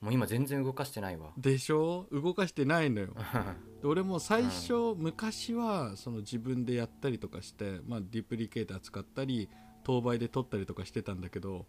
[0.00, 1.30] もう今全然動かしてないわ。
[1.38, 2.06] でしょ？
[2.12, 3.14] 動かしてないのよ。
[3.80, 9.48] で俺も最初、昔はその自分でやったりとかして、まあ、デュプリケーター使ったり
[9.82, 11.66] 当倍で撮ったりとかしてたんだけど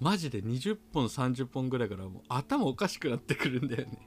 [0.00, 3.98] マジで20本30本ぐらいからもう頭おかしくなってくるんだよね。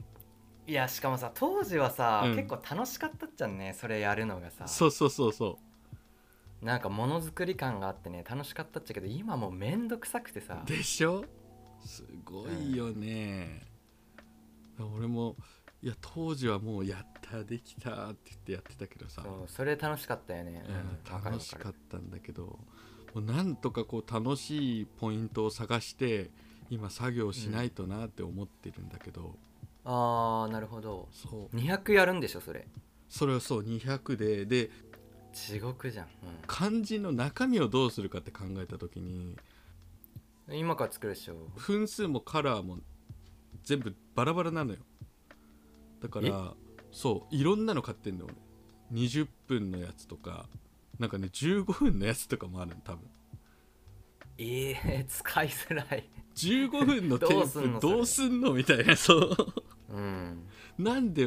[0.66, 2.36] いやしかもさ当時はさ、うん。
[2.36, 4.68] 結構楽しかったっちゃんねそれやるのがさ。
[4.68, 5.58] そうそうそうそ
[6.62, 10.62] なんかものづくり感があってね楽しかったっちゃけど今もうめんどくさくてさ。
[10.64, 11.24] うでしょ？
[11.84, 13.62] すごいよね、
[14.78, 15.36] 俺も
[15.80, 22.58] いや当時はもうやったできたって言ってやってたけどさ、そうそれ楽しかったよね、うん楽しかるったんだけども
[23.16, 26.30] うなんとかこう楽しいポイントを探して
[26.68, 29.38] 今作業しないとなって思ってるんだけど、
[29.84, 31.08] あーなるほど。
[31.12, 31.56] そう。
[31.56, 32.68] 200やるんでしょそれ。
[33.08, 34.44] それをそう200で。
[34.44, 34.70] で
[35.32, 36.06] 地獄じゃん、
[36.46, 39.36] 漢字の中身をどうするかって考えた時に
[40.48, 41.34] うん、今から作るでしょ。
[41.56, 42.78] 分数もカラーも
[43.62, 44.78] 全部バラバラなのよ。
[46.00, 46.54] だから
[46.90, 48.34] そういろんなの買ってんの俺。
[48.92, 50.48] 20分のやつとか
[50.98, 53.08] なんかね15分のやつとかもあるの多分。
[54.38, 56.08] ええ使いづらい。
[56.34, 57.92] 15分のテどうすんのそれ。
[57.92, 59.36] ープどうすんのみたいなそう。
[59.90, 60.46] うん。
[60.78, 61.26] なんで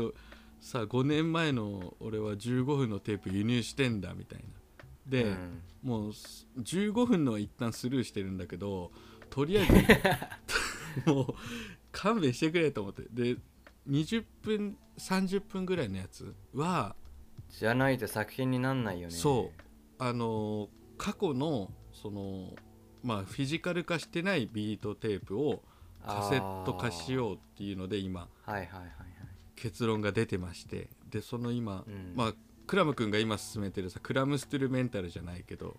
[0.63, 4.45] さ5年前の俺は15分のテープ輸入してんだみたいな。
[5.05, 5.61] で、うん。
[5.83, 8.89] もうす15分のは一旦スルーしてるんだけど
[9.29, 9.65] とりあえ
[11.03, 11.35] ず もう
[11.91, 13.03] 勘弁してくれと思って。
[13.11, 13.37] で
[13.89, 16.95] 20分30分ぐらいのやつは
[17.49, 19.13] じゃないと作品になんないよね。
[19.13, 19.61] そう。
[19.99, 22.55] あの過去のその
[23.03, 25.61] まあフィジカル化してないビートテープを
[26.05, 28.29] カセット化しようっていうので今。
[28.43, 29.12] はいはいはい
[29.55, 32.13] 結論が出てましてでその今、うん。
[32.15, 32.33] まあ
[32.65, 35.77] クラム君が今進めてるさ CRAMstrumental じゃないけど、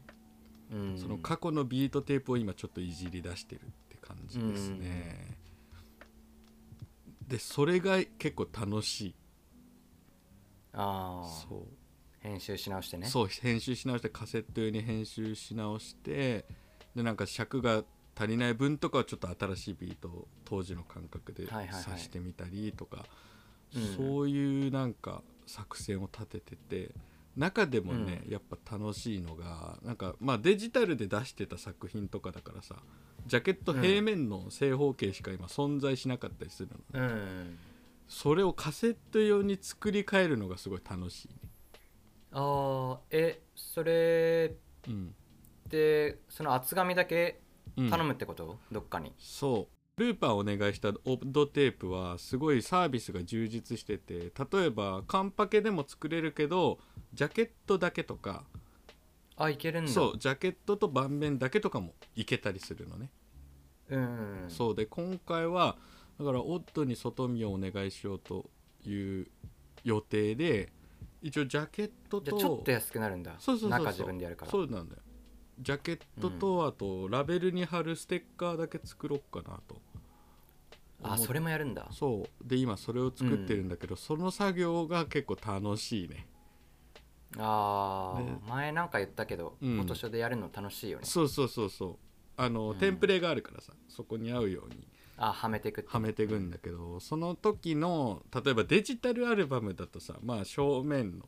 [0.70, 0.98] うん。
[0.98, 5.38] その過去のビートテープを今ちょっといじり出してるって感じですね、
[7.26, 9.14] でそれが結構楽しい。
[10.74, 11.28] ああ。
[11.48, 11.62] そう。
[12.20, 13.06] 編集し直してね。
[13.06, 16.46] そう編集し直してカセット用に編集し直して
[16.94, 17.82] でなんか尺が
[18.16, 21.82] 足りない分とかはちょっと新しいビートを当時の感覚ではいはいはい。
[21.82, 23.04] 挿してみたりとか、うん
[23.96, 26.90] そういうなんか作戦を立ててて
[27.36, 32.76] 中でもね、やっぱ楽しいのがなんかまあデジタルで出してた作品とかだからさ
[33.26, 37.58] ジャケット平面の正方形しか今存在しなかったりするの、うん。
[38.06, 41.34] それをカセット用に作り変えるのがすごい楽しいね。
[42.32, 42.98] あー。
[43.10, 44.54] えそれ
[44.86, 45.14] うん、
[45.66, 47.40] ってその厚紙だけ
[47.76, 49.12] うん頼むってこと、どっかに。
[49.18, 56.78] そうルーパーお願いしたオードテープはすごいサービスが充実してて例えばカンパケでも作れるけど
[57.12, 58.44] ジャケットだけとか。
[59.36, 59.90] あいけるんだ。
[59.90, 63.10] そうジャケットと盤面だけとかもいけたりするのね、
[63.88, 64.44] うん。
[64.48, 65.76] そうで今回は
[66.18, 68.50] だからオッドに外見をお願いしようと
[68.84, 69.26] いう
[69.84, 70.72] 予定で
[71.22, 73.34] 一応ジャケットとじゃあちょっと安くなるんだ。
[73.38, 73.78] そうそうそうそう。
[73.78, 74.50] 中自分でやるから。
[74.50, 75.02] そうなんだよ
[75.60, 79.76] ジャケットと、あとラベルに貼るステッカーだけ作ろうかなと。
[81.02, 81.86] あそれもやるんだ。
[81.90, 82.48] そう。
[82.48, 86.26] で今それを作ってるんだけど、その作業が結構楽しいね。
[87.36, 88.38] あー、ね。
[88.48, 89.86] 前なんか言ったけど、うん。
[89.86, 91.04] でやるの楽しいよね。
[91.04, 91.96] そうそうそうそう。
[92.36, 92.78] あの、うん。
[92.78, 94.86] テンプレがあるからさそこに合うように
[95.16, 95.90] あはめてくって。
[95.90, 101.26] はめていくんだけどその時の例えばデジタルアルバムだとさまあ正面の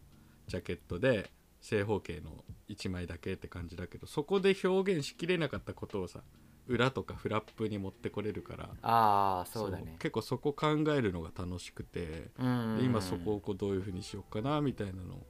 [0.49, 1.31] ジャケットで
[1.69, 6.21] 正方形の1枚だけって感じだけどそこで表現しきれなかったことをさ
[6.69, 9.97] 裏とかフラップに持ってこれるからああそうだね。
[9.99, 15.27] 結構そこ考えるのが楽しくてうんで今そこをこうどういうふうにしようかなみたいなのを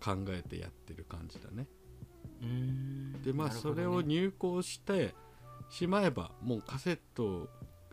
[0.00, 1.68] 考えてやってる感じだね。
[2.42, 3.22] うん。
[3.22, 5.14] でまあそれを入稿して
[5.70, 7.48] しまえばもうカセットを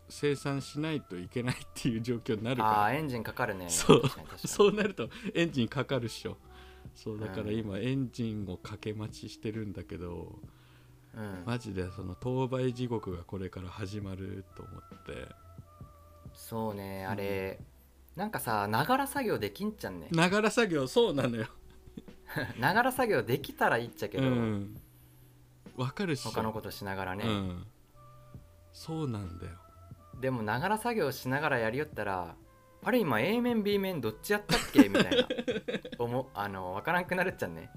[0.10, 2.70] 生産しないといけないっていう状況になるから。
[2.70, 3.70] ああエンジンかかるね。
[3.70, 4.02] そう。
[4.46, 6.38] そうなるとエンジンかかるっしょ
[7.02, 7.54] そうだからうん。
[7.54, 10.40] 今エンジンをかけ待ちしてるんだけど
[11.16, 11.44] うん。
[11.46, 15.28] マジでその当倍地獄がこれから始まると思って。
[16.34, 17.60] そうねあれ、
[18.16, 20.08] なんかさながら作業できんちゃんね。
[20.12, 21.48] ながら作業そうなのよ。
[22.60, 24.78] ながら作業できたらいいっちゃけど、うん。
[25.78, 26.28] わかるっし。
[26.28, 27.66] ょ他のことしながらね、うん。
[28.74, 29.54] そうなんだよ。
[30.20, 32.36] でもながら作業しながらやりよったら
[32.84, 34.88] あれ今 A 面 B 面どっちやったっけ？
[34.88, 35.28] みたいな。
[35.98, 37.70] 思あの分からんくなるっちゃんね。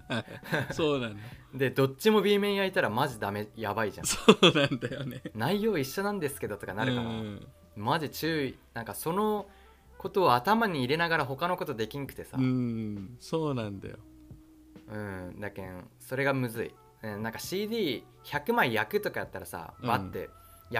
[0.72, 1.20] そうなんだ。
[1.54, 4.06] でどっちも B 面焼いたらマジダメやばいじゃん。
[4.06, 5.22] そうなんだよね。
[5.34, 7.46] 内容一緒なんですけどとかなるから、うん。
[7.76, 8.56] マジ注意。
[8.74, 9.46] なんかその
[9.98, 12.36] ことを頭に入れながら他のことできんくてさ。
[12.38, 13.16] うん。
[13.18, 13.96] そうなんだよ。
[14.88, 15.40] うん。
[15.40, 19.88] だけんそれがむずい、うん、なんか CD100 枚焼くとかやったらさうん。
[19.88, 20.30] バッて焼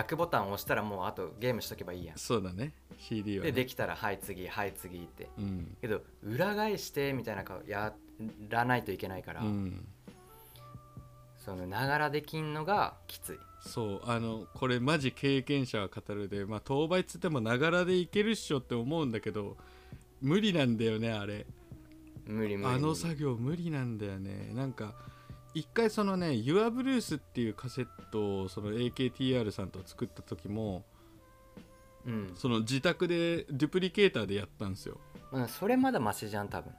[0.05, 2.19] くボタンを押したらもうあとゲームしとけばいいやん。
[2.19, 2.73] そうだね。
[2.99, 5.29] CD は、ね、でできたらはい次はい次って。
[5.39, 7.93] うん、けど裏返してみたいな顔や
[8.49, 9.87] らないといけないから、うん、
[11.45, 13.39] そのながらできんのがきつい。
[13.61, 14.01] そう。
[14.05, 19.57] あのこれマジ経験者は語るでまあ当倍っつってもながらでいけるっしょって思うんだけど
[20.21, 21.47] 無理なんだよねあれ。
[22.27, 22.75] 無理無理。
[22.75, 24.53] あの作業無理なんだよね。
[24.55, 24.95] なんか
[25.55, 30.85] 一回そのね「YourBlues」っていうカセットをその AKTR さんと作った時も
[32.07, 34.99] うん、その自宅でデュプリケーターでやったんですよ。
[35.31, 36.73] うん、それまだマシじゃん多分。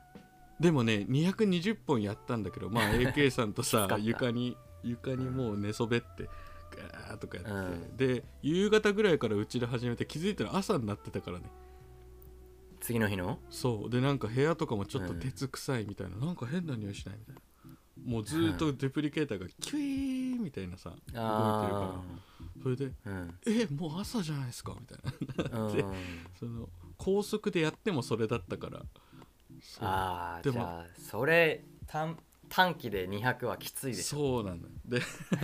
[0.59, 6.29] でもね220本やったんだけどまあ AK さんとさ床に床にもう寝そべって
[6.71, 7.97] ガーッとかやって、うん。
[7.97, 11.45] で夕方ぐらいからうちで始めて気づいたら朝になってたからね。
[12.81, 13.39] 次の日の？
[13.49, 13.89] そう。
[13.89, 17.41] でなんか部屋とかもちょっと鉄臭いみたいな、なんか変な匂いしないみたいな
[18.01, 21.21] もうずーっと duplicator がキュイーンみたいなさ動いてるから。
[21.21, 22.01] あ
[22.61, 25.59] それであうん「えもう朝じゃないですか」みたいな。
[25.59, 25.73] うん。
[25.75, 25.85] で
[26.39, 28.85] その高速でやってもそれだったから。
[29.79, 32.17] ああでもじゃあそれ短
[32.49, 34.17] 短期で200はきついでしょ。
[34.17, 34.69] そうなのよ。
[34.85, 34.99] で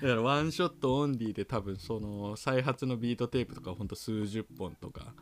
[0.00, 5.12] だから one shot only で多分その再発のビートテープとかほんと数十本とか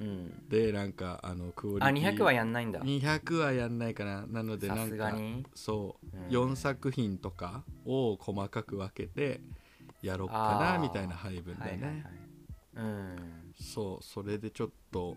[0.00, 0.48] うん。
[0.48, 2.80] でなんかあのクオリテあィ200はやんないんだ。
[2.80, 4.26] 200はやんないかな。
[4.26, 5.46] なのでなさすんかがに。
[5.54, 6.26] そう、うん。
[6.28, 9.40] 4作品とかを細かく分けて
[10.02, 10.72] やろうかあー。
[10.72, 12.12] なみたいな配分だよね、はいはいはい。
[12.76, 13.16] うん。
[13.60, 15.16] そうそれでちょっと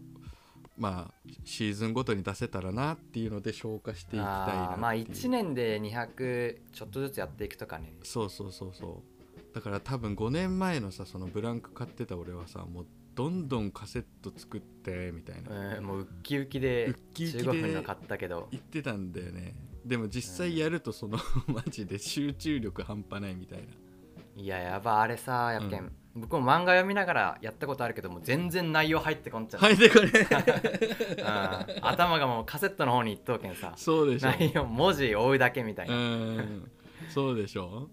[0.77, 4.57] まあシーズンごとに出せたらなっていうので消化していきたいなっていう。
[4.57, 7.93] あーまあ1年で200ちょっとずつやっていくとかね。
[8.03, 9.55] そうそうそうそう。
[9.55, 18.47] だから多分5年前のさそのブランク買ってた俺はさもうどんどんカセット作ってみたいな、うんもうウッキウキでウッキウキで15分の買ったけど。
[18.51, 19.55] 言ってたんだよね。
[19.85, 23.65] でも実際やるとそのマジで集中力半端ないみたいな。
[24.35, 31.85] いややばあれさやっけん、僕も漫画読みながらやったことあるけどもう全然内容入ってこんちゃう、はいでこれ うん。
[31.85, 33.73] 頭がもうカセットの方に行っとうけんさ。
[33.75, 34.29] そうでしょ。
[34.29, 36.71] 内容文字追うだけみたいうな、ん。
[37.09, 37.89] そうでしょ。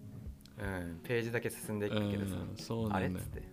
[0.59, 2.57] うん、ページだけ進んでいくけどさ、うん。
[2.57, 3.50] そうあれっつっなんだよて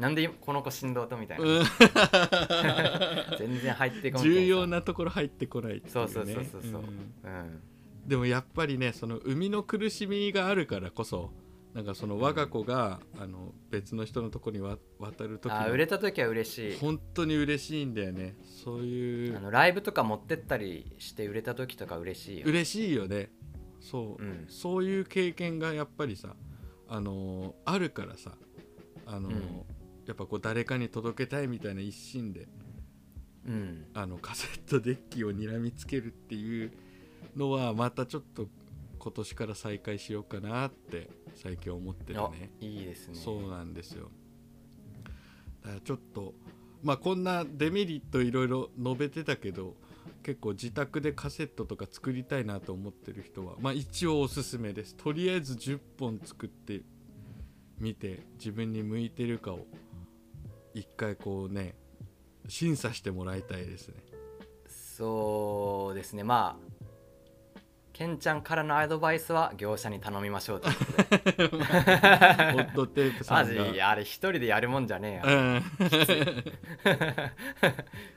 [0.00, 1.64] なんでこの子振動とみたいな、うん。
[3.38, 4.38] 全然入ってこんけんさ。
[4.40, 6.72] 重要なところ入ってこないいう、ね、そうそうそうそうそう。
[6.72, 6.74] ん。
[6.74, 7.60] うん。
[8.06, 11.32] でもやっぱりねその生みの苦しみがあるからこそ
[11.74, 16.76] なんかその我が子が、あの別の人のとこにわ渡る時あ売れた時は嬉しい。
[16.78, 18.36] 本当に嬉しいんだよね。
[18.64, 19.36] そういう。
[19.36, 23.30] あのライブとか持ってったりして売れた時とか嬉しいよ嬉しいよね。
[23.78, 24.46] そう、うん。
[24.48, 26.34] そういう経験がやっぱりさ
[26.88, 28.32] あのーあるからさ
[29.06, 29.79] あのーうん
[30.10, 32.48] やっぱこう誰かに届けたいみたいな一心で
[33.46, 33.86] うん。
[33.94, 36.72] あのカセットデッキを睨みつけるっていう
[37.36, 38.48] のはまたちょっと
[38.98, 43.14] 今年から再開しようかなって最近思ってるあねいいですね。
[43.14, 44.10] そうなんですよ。
[45.62, 46.34] だからちょっと
[46.82, 49.76] まあこんなデメリットいろいろ述べてたけど
[50.24, 54.96] 結構自宅でカセットとか作りたいなと思ってる人はまあ一応おすすめです。
[54.96, 56.82] とりあえず10本作って
[57.78, 59.66] みて自分に向いてるかを
[60.74, 61.74] 一回こうね
[62.48, 63.96] 審査してもらいたいですね。
[64.68, 66.22] そうですね。
[66.24, 66.64] まあ
[67.92, 70.92] ケンちゃんからのアドバイスは業者に頼みましょうということ
[71.58, 71.66] で。
[71.66, 73.72] ホットテープさマんが。
[73.74, 75.60] ジあれ一人でやるもんじゃねえうよん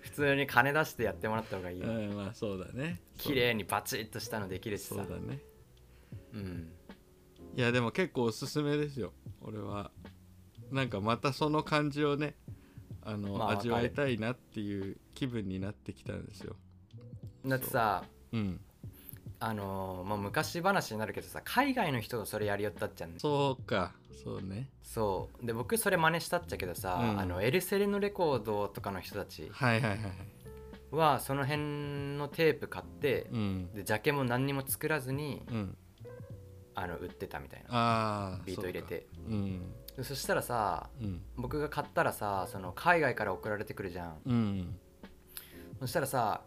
[0.01, 1.87] 普通に金出してやってもらった方がいいよ。
[1.87, 3.01] うんまあそうだね。
[3.17, 4.95] 綺麗にバチッとしたのできるしさ。
[4.95, 5.39] そうだね。
[6.33, 6.71] うん。
[7.55, 9.13] いやでも結構おすすめですよ。
[9.41, 9.91] 俺は
[10.73, 12.35] なんかまたその感じをね
[13.03, 16.55] あの、まあ味わいたいなっていう気分になってきたんですよ。
[17.45, 18.37] だってさう。
[18.37, 18.59] ん。
[19.39, 23.19] あのーまあ、昔話になるけどさ海外の人がそれやりよったっちゃんね。
[23.19, 23.93] そうか。
[24.23, 24.69] そうね。
[24.81, 25.45] そう。
[25.45, 27.19] で僕それ真似したっちゃけどさ、うん。
[27.19, 29.99] あのエルセレのレコードとかの人たちはいはいはい
[30.91, 33.69] はその辺のテープ買って、うん。
[33.73, 35.77] でジャケも何にも作らずにうん。
[36.75, 37.67] あの売ってたみたいな。
[37.69, 39.07] ああビート入れて。
[39.13, 39.35] そうか。
[39.35, 39.59] うん。
[39.59, 39.59] で
[40.01, 41.21] そしたらさうん。
[41.37, 44.17] 僕が買ったらさその海外から送られてくるじゃん。
[44.25, 44.75] うん
[45.79, 46.41] そしたらさ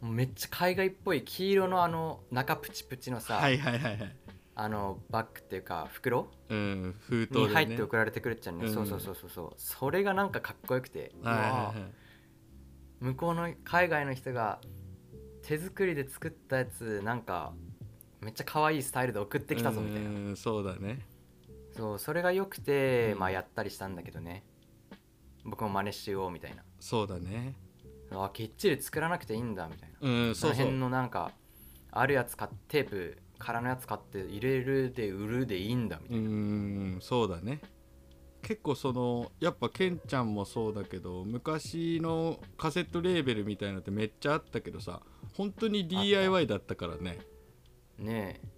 [0.00, 4.16] めっちゃ海外っぽい黄色のあの中プチプチのさ、はいはいはいはい。
[4.54, 7.46] あのバッグっていうか袋うん封筒ね。
[7.48, 8.74] 入って送られてくるっちゃんね、うん。
[8.74, 9.52] そうそうそうそうそう。
[9.56, 11.92] それがなんかかっこよくて、はいはいはい
[13.02, 14.60] 向こうの海外の人が
[15.42, 17.52] 手作りで作ったやつなんか
[18.20, 20.08] めっちゃ可愛いスタイルで送ってきたぞみたいな。
[20.08, 21.00] うんそうだね
[21.76, 23.18] そうそれが良くて、うん。
[23.18, 24.44] まあやったりしたんだけどね。
[25.44, 26.62] 僕も真似しようみたいな。
[26.78, 27.54] そうだね。
[28.10, 29.98] あきっちり作らなくていいんだみたいな。
[30.00, 30.54] うんそうそう。
[30.54, 31.32] その辺のなんか
[31.90, 37.60] あるやつ買ってテープ空のやつ買って入れるで売るでいいんだみたういな、んそうだね。
[38.42, 45.00] 結構そのやっぱケンちゃんもそうだけど昔のカセットレーベルみたいなのってめっちゃあったけどさ
[45.36, 47.18] 本当に DIY だったからね。
[47.98, 48.48] ねえ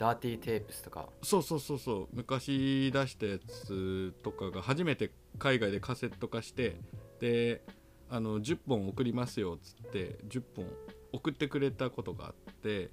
[0.00, 1.10] ダーティーテープスとか。
[1.22, 2.08] そうそうそうそう。
[2.14, 6.76] 昔出したやつとかが初めて海外でカセット化して
[7.20, 7.62] で
[8.08, 10.64] あの10本送りますよっつって10本
[11.12, 12.88] 送ってくれたことがあって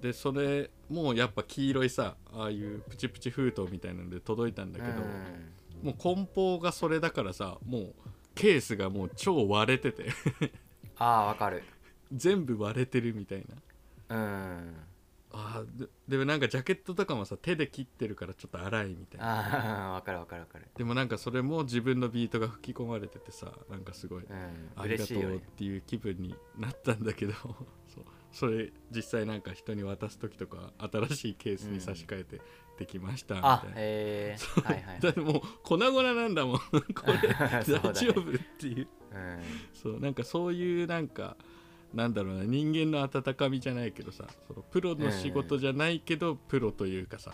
[0.00, 5.86] でそれもうやっぱ黄色いさああいうプチプチ封筒みたいなので届いたんだけど、うん。
[5.86, 7.94] もう梱包がそれだからさもう
[8.34, 10.06] ケースがもう超割れてて。
[10.98, 11.62] ああわかる。
[12.12, 13.44] 全部割れてるみたい
[14.08, 14.16] な。
[14.16, 14.91] うん
[15.32, 19.86] あーででもなんかジャケットとかもさ手で切ってるからちょっと荒いみたいな。
[19.86, 20.66] ああわかるわかるわかる。
[20.76, 32.40] でもなんかそれも自分のビートが吹き込まれててさなんかすごいうんありがとうっていう気分になったんだけどそうそれ実際なんか人に渡す時とか新しいケースに差し替えて
[32.78, 36.58] できましたみたいな、あへえはいはいだってもう粉々なんだもん。
[36.58, 37.28] これ。
[37.38, 38.88] 大丈夫っていう。
[39.12, 39.42] うん。
[39.74, 41.36] そうなんかそういうなんか
[41.94, 47.32] なんだろうな人間の温かみじゃないけどさそのプロの仕事じゃないけど、プロというかさ、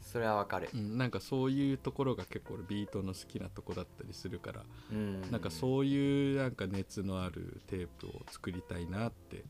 [0.00, 0.70] それはわかる。
[0.72, 5.20] うん、なんかそういうところが結構俺ビートの好きなとこだったりするから、うん。
[5.30, 9.44] なんかそういうなんか熱のあるテープを作りたいなって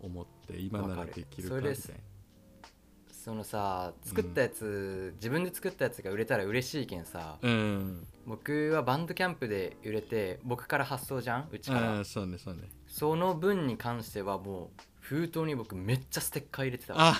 [0.00, 1.76] 思って今ならできるかみたいな
[3.24, 7.38] そのさ作ったやつ、自分で作ったやつが売れたら嬉しいけんさ。
[7.42, 8.06] うん。
[8.26, 11.48] 僕はバンドキャンプで売れて僕から発送じゃん？
[11.50, 12.04] うちから。
[12.04, 12.62] そうねそうね。
[12.86, 17.14] その分に関してはもう封筒に僕めっちゃステッカー入れてた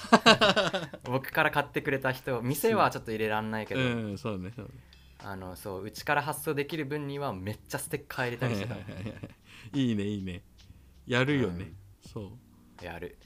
[1.04, 4.70] 僕から買ってくれた人店はちょっと入れらんないけど、うんそうねそうね。
[5.20, 8.76] あのそううちから発送できる分にはめっちゃステッカー入れたりしてた。
[8.76, 10.42] いいねいいね。
[11.08, 11.72] やるよね、
[12.06, 12.30] そ
[12.80, 12.84] う。
[12.84, 13.16] やる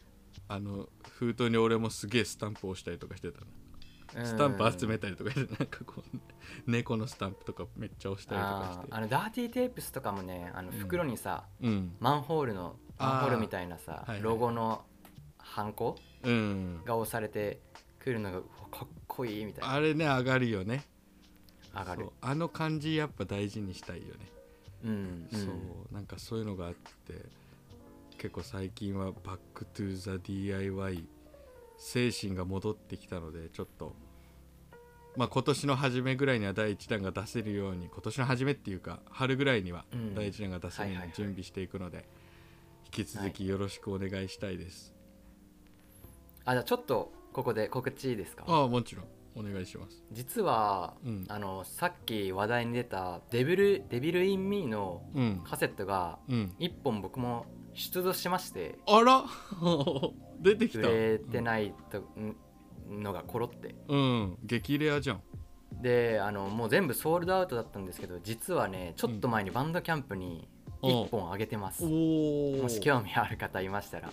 [0.53, 0.89] あの
[1.19, 3.47] 封筒に俺もすげえスタンプ押したりとかしてたの。
[4.27, 8.87] スタンプ集めたりとかしてなんかこう猫のスタンプとかめっちゃ押したりとかして。
[8.91, 10.79] あのダーティーテープスとかもねあのうん。
[10.79, 11.97] 袋にさ、うん。
[11.99, 14.85] マンホールのマンホールみたいなさ、ロゴの
[15.39, 16.83] ハンコうん。
[16.85, 17.61] が押されて
[17.99, 18.41] くるのが
[18.71, 19.73] かっこいいみたいな。
[19.73, 20.85] あれね上がるよね。
[21.75, 22.11] 上がる。
[22.21, 24.13] あの感じやっぱ大事にしたいよね、
[24.85, 25.47] うん、うん、そ
[25.91, 25.95] う。
[25.95, 27.15] なんかそういうのがあって
[28.23, 31.05] 結構最近は「バック・トゥ・ザ・ DIY」
[31.77, 33.97] 精神が戻ってきたのでちょっと
[35.17, 40.15] まあ今年の初めぐらいには第1弾が出せるように今年の初めっていうか春ぐらいにはうん。
[40.15, 41.09] 第1弾が出せるようはいはいはい。
[41.09, 42.09] に準備していくので
[42.97, 44.95] 引き続きよろしくお願いしたいです、
[46.45, 48.45] あじゃあちょっとここで告知いいですか？
[48.47, 49.07] ああもちろん。
[49.35, 50.05] お願いします。
[50.13, 51.25] 実は、うん。
[51.29, 55.41] あのさっき話題に出たデビル「デビル・イン・ミー」のうん。
[55.43, 56.55] カセットがうん。
[56.61, 58.79] 1本僕も出土しまして。
[58.87, 59.25] あら。
[60.41, 60.89] 出てきた。
[60.89, 62.37] 売れてないと、ん
[62.91, 63.75] のがコロって。
[63.89, 64.39] うん。
[64.45, 65.23] 激レアじゃん。
[65.81, 70.47] であのもう全部ソールドアウトだったんですけど実はねちょっと前にバンドキャンプに
[70.83, 74.11] 1本あげてます、おおもし興味ある方いましたら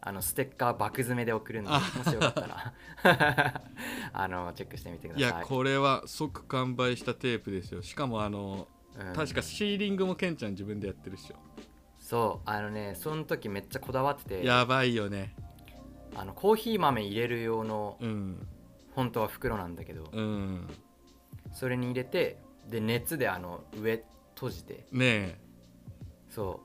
[0.00, 2.72] あのステッカー爆詰めで送るんであもしよかったら。
[4.12, 5.22] あのチェックしてみてくだい。
[5.22, 7.82] さいやこれは即完売したテープですよ。
[7.82, 9.12] しかもあのうん。
[9.14, 11.36] 確かシーリングもケンちゃん自分でやってるっしょ
[12.08, 14.46] そうあのねその時めっちゃこだわってて。
[14.46, 15.34] やばいよね。
[16.16, 18.46] あのコーヒー豆入れる用のうん。
[18.94, 20.66] 本当は袋なんだけど、うん。
[21.52, 24.02] それに入れてで熱であの上
[24.34, 24.86] 閉じて。
[24.90, 25.38] ね
[26.30, 26.62] そ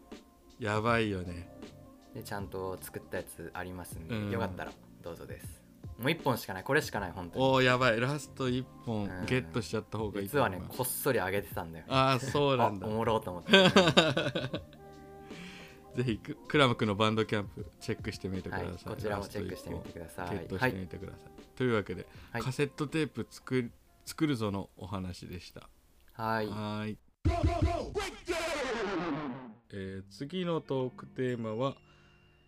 [0.62, 1.50] えやばいよね。
[2.14, 4.32] うでちゃんと作ったやつありますんで、うん。
[4.32, 4.72] よかったら
[5.04, 5.62] どうぞです。
[5.98, 6.64] もう1本しかない。
[6.64, 7.46] これしかない本当に。
[7.46, 8.00] おおやばい。
[8.00, 9.26] ラスト1本うん。
[9.26, 11.86] ゲットしちゃった方がいい実はねこっそり上げてたんだよ。
[11.90, 12.88] ああそうなんだ。
[12.88, 13.52] あおもろうと思って
[15.96, 20.30] ぜひククラムクのバンドキャンプチェックしてみてください、はい、こちらもチェックしてみてください。
[20.30, 23.72] ゲットはいしてみてください、というわけで、はいカセットテープ作る
[24.06, 25.70] 作るぞのお話でした。
[26.14, 26.48] はい。
[26.48, 26.98] はーい。
[29.72, 31.76] えー次のトークテーマは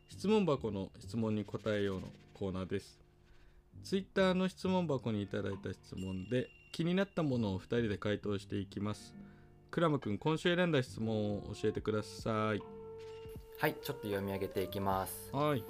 [0.10, 3.00] 質問箱の質問に答えようのコーナーです。
[3.84, 9.14] ツイッターの質問箱にいただいた質問で気になったものを2人で回答していきます。
[9.76, 12.62] クラム君今週選んだ質問を教えてください
[13.58, 15.30] はいちょっと読み上げていきます。
[15.32, 15.64] はい。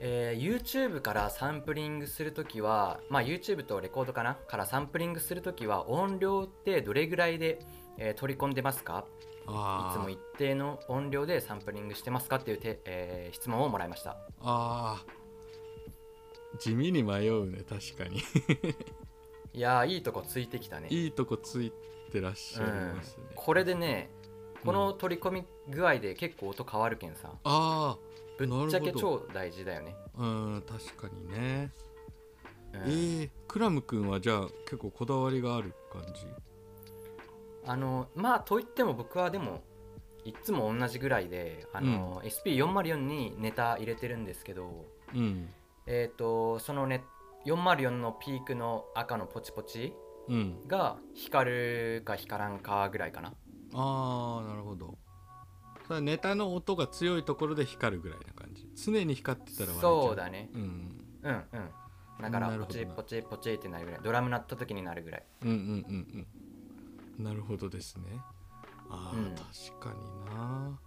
[0.00, 7.60] えー YouTube からサンプリングするときは、まあ、YouTube とレコードかなからサンプリングするときは音量ってどれぐらいで、
[7.98, 9.04] えー取り込んでますか？
[9.42, 14.16] いつも一定の音量でサンプリングしてますかっていうて、えー質問をもらいました。
[14.40, 16.58] あー。
[16.58, 18.20] 地味に迷うね確かに。
[19.54, 20.88] いやーいいとこついてきたね。
[20.90, 21.72] いいとこつい
[22.10, 24.10] てらっしゃいうんますね、これでね
[24.64, 27.30] この取り込み具合で結構音変わるけんさ。
[27.44, 27.96] あ
[28.38, 31.70] ぶっちゃけ超大事だよね、あうん確かにね。
[32.72, 32.80] うん。
[32.82, 36.26] えー、クラム君はじゃあ結構こだわりがある感じ？
[37.64, 39.62] あのまあといっても僕はでも
[40.24, 45.48] いつも同じぐらいであの、SP404 にネタ入れてるんですけどうん。
[45.86, 47.04] えっ、とそのね
[47.46, 49.92] 404のピークの赤のポチポチ
[50.28, 50.68] うん。
[50.68, 53.34] が光るか光らんかぐらいかな
[53.74, 54.98] ああなるほど。
[55.84, 58.68] それはネタの音が強いところで光るぐらいな感じ。
[58.74, 60.50] 常に光ってたら割れちゃそうだね。
[60.54, 60.60] うん。
[61.22, 61.58] うんう
[62.20, 62.22] ん。
[62.22, 64.00] だからポチポチポチってなるぐらい。
[64.02, 65.24] ドラム鳴った時になるぐらい。
[65.42, 66.26] うんうんうん
[67.18, 67.24] うん。
[67.24, 68.04] なるほどですね。
[68.88, 69.34] ああ、うん。
[69.34, 70.78] 確かにな。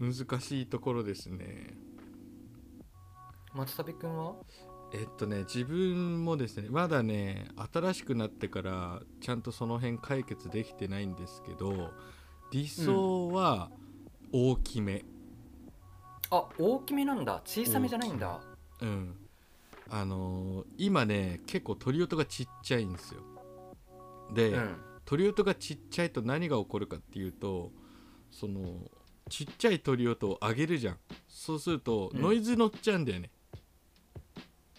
[0.00, 1.74] 難しいところですね。
[3.54, 4.34] 松旅くんは？
[4.92, 11.90] えっとね自分もですねまだね新しくなってからちゃんとその辺解決できてないんですけど
[12.50, 13.70] 理想は
[14.32, 15.04] 大きめ。
[16.30, 17.42] あ大きめなんだ。
[17.44, 18.40] 小さめじゃないんだ。
[18.80, 19.14] うん。
[19.90, 23.20] あのー今ね結構鳥音がちっちゃいんですよ。
[24.34, 24.76] で、うん。
[25.04, 27.70] 鳥音がちっちゃいと何が起こるかっていうと
[28.30, 28.62] その
[29.30, 30.96] ちっちゃい鳥音を上げるじゃん。
[31.28, 32.20] そうするとうん。
[32.20, 33.30] ノイズ乗っちゃうんだよね、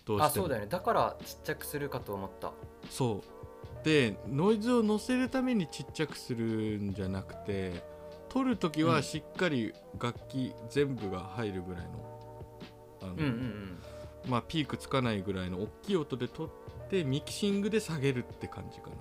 [0.06, 0.24] どうしても。
[0.24, 0.68] あそうだよね。
[0.68, 2.52] だからちっちゃくするかと思った。
[2.90, 3.39] そう
[3.84, 7.82] でノイズを乗せるためにちっちゃくするんじゃなくて
[8.28, 12.60] 撮る時はしっかり楽器全部が入るぐらいの,、
[13.02, 13.80] あのうんうんうん。
[14.28, 16.50] まあ、ピークつかないぐらいの大きい音で撮っ
[16.90, 18.96] てミキシングで下げるって感じかな。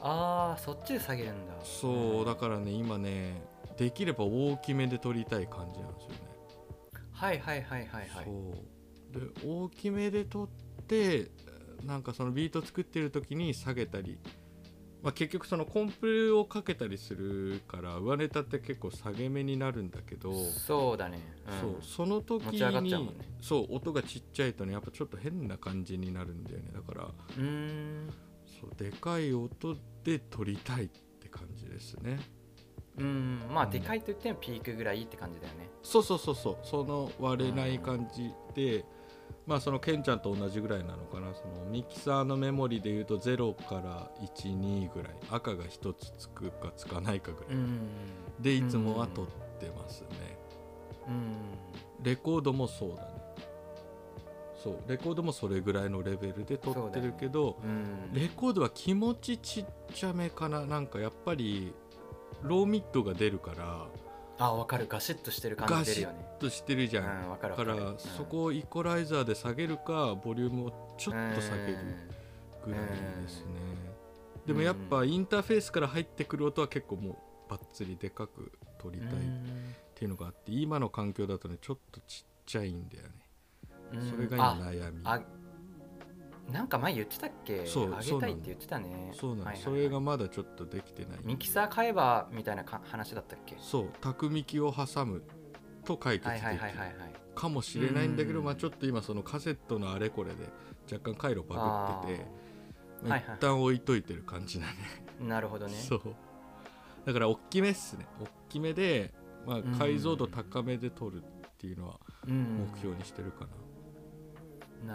[0.00, 1.54] あーそっちで下げるんだ。
[1.62, 3.42] そうだからね今ね
[3.76, 6.16] できれば大きめで撮りたい感じなんですよね、
[7.12, 8.24] はいはいはいはいはい。
[8.24, 9.20] そう。
[9.20, 10.48] で大きめで撮っ
[10.86, 11.30] て
[11.84, 14.18] なんかそのビート作ってる時に下げたり、
[15.02, 22.98] まあ、結局そのコンプをかけたりするから上ネタって結構下げ目になるんだけど、そうだね、うん、そうその時にね。
[23.40, 26.70] そう音がちっちゃいとねやっぱちょっと変な感じになるんだよね。
[26.72, 28.10] だからうーん。
[28.60, 32.18] そうでかい音で撮りたいって感じですね。
[32.98, 33.40] うん。
[33.50, 33.70] まあうん。
[33.70, 35.68] でかいと言ってもピークぐらいって感じだよね。
[35.82, 36.58] そうそうそうそう。
[36.62, 38.84] その割れない感じで、
[39.46, 41.34] まあそのケンちゃんと同じぐらいなのかな。
[41.34, 45.12] そのミキサーのメモリでいうと0から12ぐらい。
[45.30, 47.88] 赤が1つつくかつかないかぐらい、うん。
[48.40, 49.26] でいつもは撮っ
[49.60, 50.08] てますね、
[51.08, 51.34] うん。
[52.02, 53.08] レコードもそうだね。
[54.62, 54.78] そう。
[54.88, 58.14] レコードもそれぐらいのレベルで撮ってるけど、うん。
[58.14, 60.64] レコードは気持ちちっちゃめかな。
[60.64, 61.74] なんかやっぱり
[62.42, 63.86] ローミッドが出るから
[64.38, 64.86] あ分かる。
[64.88, 66.26] ガシッとしてる感ガシッじ出るよね。
[66.38, 71.78] としてるじゃん、うん分かるだからるそこをイコライザーで下げるかボリュームをちょっと下げる
[72.64, 73.46] ぐらいですね、
[74.46, 79.12] でもやっぱインターフェースから入ってくる音は結構もうバッツリでかく撮りたいっ
[79.94, 83.10] ていうのがあって今の環境だとねちょっとちっちゃいんだよね、
[83.92, 84.10] うん。
[84.10, 85.00] それが今悩み。
[85.04, 85.20] あ
[86.52, 87.66] なんか前言ってたっけ？
[87.66, 89.12] そうあげたいって言ってたね。
[89.18, 89.74] そうなの、はいはいはい。
[89.74, 91.18] それがまだちょっとできてない。
[91.24, 93.56] ミキサー買えばみたいなか話だったっけ？
[93.58, 95.22] そう卓ミキを挟む
[95.84, 96.70] と解決はいできる
[97.34, 98.44] かもしれないんだけど、うん。
[98.44, 100.48] まあちょっと今そのカセットのあれこれで
[100.92, 102.26] 若干回路バグってて
[103.06, 104.72] 一旦置いといてる感じだね。
[105.20, 105.74] なるほどね。
[105.74, 106.00] そう。
[107.06, 108.06] だから大きめっすね。
[108.20, 109.12] 大きめで、
[109.46, 111.26] まあ、解像度高めで撮るっ
[111.58, 112.68] ていうのはうん。
[112.72, 113.48] 目標にしてるかな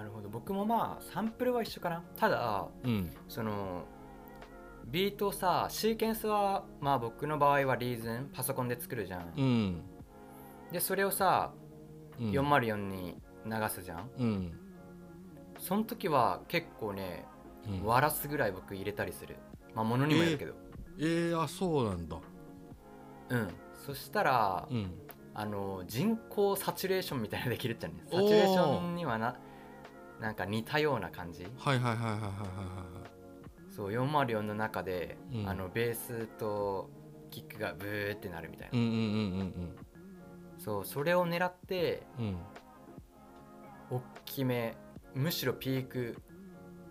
[0.04, 0.30] るほど。
[0.30, 2.04] 僕もまあサンプルは一緒かな。
[2.16, 3.12] ただなうん。
[3.28, 3.86] その
[4.86, 9.82] ビートさシーケンスはまあ僕の場合はリーズンパソコンで作るじゃん、うん。
[10.72, 11.52] でそれをさ
[12.20, 12.32] うん。
[12.32, 13.16] 404に
[13.46, 14.10] 流すじゃん。
[14.18, 14.60] うん。
[15.58, 17.26] その時は結構ね
[17.68, 17.86] うん。
[17.86, 19.38] 割らすぐらい僕入れたりする。
[19.74, 20.54] まあものにもよるけど。
[21.00, 22.18] えー、あそうなんだ。
[23.30, 23.48] うん。
[23.86, 24.92] そしたら、うん。
[25.34, 27.94] あの人工サチュレーションみたいなのできるっちゃね。
[28.12, 29.38] おーサチュレーションにはな
[30.20, 31.47] なんか似たような感じ。
[31.57, 32.28] はいはいはいはいはいはいは
[33.70, 35.49] いそう404の中で、うん。
[35.49, 36.89] あのベースと
[37.32, 39.76] キックがブーってなるみたいな、うんうんうん
[40.57, 42.26] そうそれを狙ってうん。
[42.26, 42.38] うん
[43.91, 44.78] 大きめ
[45.15, 46.22] むしろピーク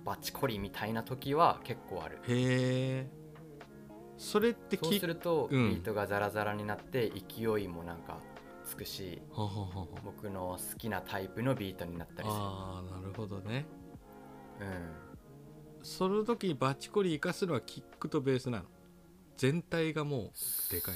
[0.05, 2.17] バチコリみたいな時は結構ある。
[2.17, 3.11] へえ。
[4.17, 5.71] それってそうきすると、うん。
[5.71, 8.19] ビートがザラザラになって勢いもなんか
[8.69, 9.23] つくし
[10.05, 12.41] 僕の好きなタイプのビートになったりする。
[12.41, 13.65] ああなるほどね。
[14.61, 14.91] うん。
[15.83, 18.65] その時にバチコリ生かすのはキックとベースなの？
[19.37, 20.31] 全体がもう
[20.71, 20.95] でかい。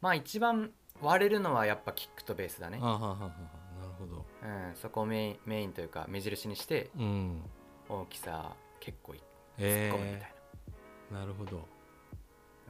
[0.00, 0.70] まあ一番
[1.00, 2.78] 割れるのはやっぱキックとベースだね。
[2.82, 4.26] あ、ははははなるほど。
[4.42, 7.42] うん、そこをメインメインというか目印にしてうん。
[7.88, 9.22] 大きさ結構い突っ
[9.58, 11.56] え込むみたいー、なるほど。
[11.56, 11.62] な、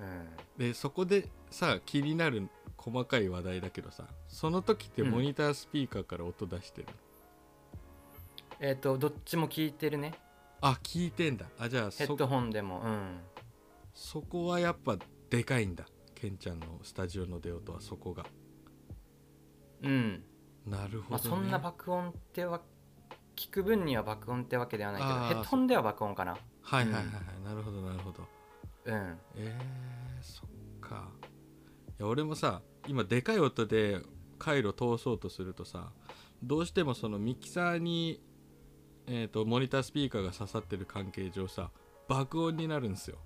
[0.06, 0.28] うん。
[0.58, 6.88] でそこでさ気になる細かい話題だけどさその時ってモニタースピーカーから音出してる、
[8.60, 10.14] えっ、とどっちも聞いてるね。
[10.60, 11.46] あ聞いてんだ。
[11.58, 13.20] あじゃあそヘッドホンでもうん。
[13.92, 14.96] そこはやっぱ
[15.28, 15.84] でかいんだ。
[16.14, 18.24] ケンちゃんのスタジオの出音はそこが。
[19.82, 20.22] うん。
[20.66, 21.04] なるほど、ね。
[21.10, 22.62] まあ、そんな爆音っては
[23.36, 26.38] 聞く分には爆音ってわけではないけどあーヘッドホンでは爆音かな。
[26.62, 27.10] はいはいはいは
[27.42, 28.26] い、なるほどなるほど。
[28.86, 29.18] うん。
[29.36, 29.93] えー、
[31.98, 34.00] や俺もさ今でかい音で
[34.38, 35.90] 回路通そうとするとさ
[36.42, 38.20] どうしてもそのミキサーに、
[39.06, 41.70] えー、とモニタースピーカーが刺さってる関係上さ
[42.08, 43.16] 爆音になるんですよ。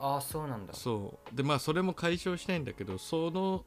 [0.00, 0.74] ああそうなんだ。
[0.74, 1.36] そう。
[1.36, 3.64] でまあそれも解消したいんだけどその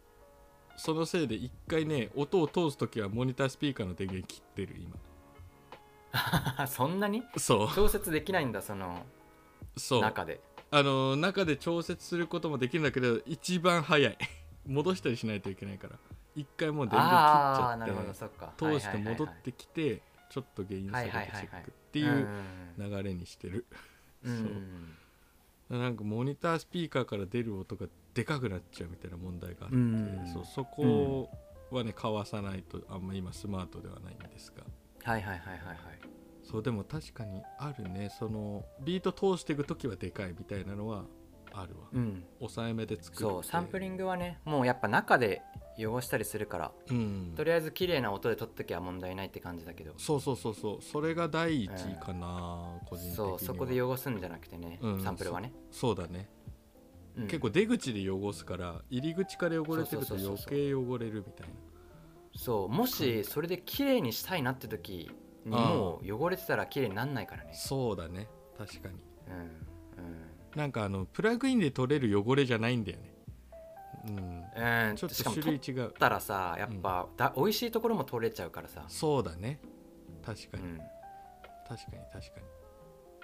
[0.78, 4.98] そのせいで一回ね音を通す時はモニタースピーカーの電源切ってる今。
[6.68, 7.24] そんなに？
[7.38, 7.76] そう。
[7.76, 9.04] 調節できないんだその
[9.78, 10.02] そう。
[10.02, 10.40] 中で
[10.74, 14.18] あの中で調節することもできるんだけど一番早い。
[14.66, 15.98] 戻したりしないといけないから。
[16.34, 22.28] 一回もう電源切っちゃって通して戻ってきてちょっと原因下げてチェックっていう
[22.78, 23.66] 流れにしてる。
[24.24, 24.38] うん。
[25.70, 25.80] そう。
[25.80, 30.30] なんかモニタースピーカーから出る音がでかくなっちゃうみたいな問題があって、うん。
[30.34, 31.30] そうそこ
[31.70, 34.64] はねかわさないとあんま今スマートではないんですが。
[35.04, 36.01] はいはいはいはいはい
[36.52, 38.10] そうでも確かにあるね。
[38.20, 41.06] そのビート通していく時はでかいみたいなのは
[41.54, 42.26] あるわ、うん。
[42.39, 43.24] 抑えめで作って。
[43.24, 45.41] そうサンプリングはねもうやっぱ中で
[45.78, 46.72] 汚したりするから。
[46.89, 47.34] うん。
[47.36, 49.93] とりあえず綺麗な音で撮っときゃ問題ないって感じだけど。
[49.97, 50.82] そうそうそうそう。
[50.82, 53.30] それが第一位かな、個人的には。
[53.30, 55.02] そうそこで汚すんじゃなくてね、うん。
[55.02, 56.30] サンプルはね、そうだね、
[57.16, 57.28] うん。
[57.28, 61.54] 結構出口で汚すから入り口から汚れてると余計汚れるみたいな。
[62.34, 65.12] そうもしそれで綺麗にしたいなって時
[65.46, 67.52] にもう汚れてたら綺麗になんないからね。
[67.54, 68.28] そうだね。
[68.58, 68.96] 確かに。
[69.28, 69.36] うん。
[69.36, 70.22] うん。
[70.56, 73.14] なんかあのプラグインで取れる汚れじゃないんだよね。
[74.08, 74.89] うん。
[74.89, 75.76] うん、ちょっとしかも種類違う。
[75.76, 79.60] 取ったらさやっぱ、だ美味しいところも取れちゃうからさ、そうだね。
[80.26, 80.78] 確かに、うん、
[81.68, 82.39] 確かに確か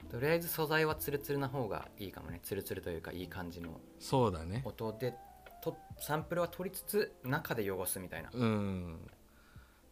[0.03, 0.09] に。
[0.09, 2.39] とりあえず素材はツルツルな方がいいかもね。
[2.43, 3.79] ツルツルというかいい感じの。
[3.99, 4.61] そうだね。
[4.65, 5.15] 音で
[5.61, 8.29] とサンプルは取りつつ中で汚すみたいな。
[8.31, 8.99] うん。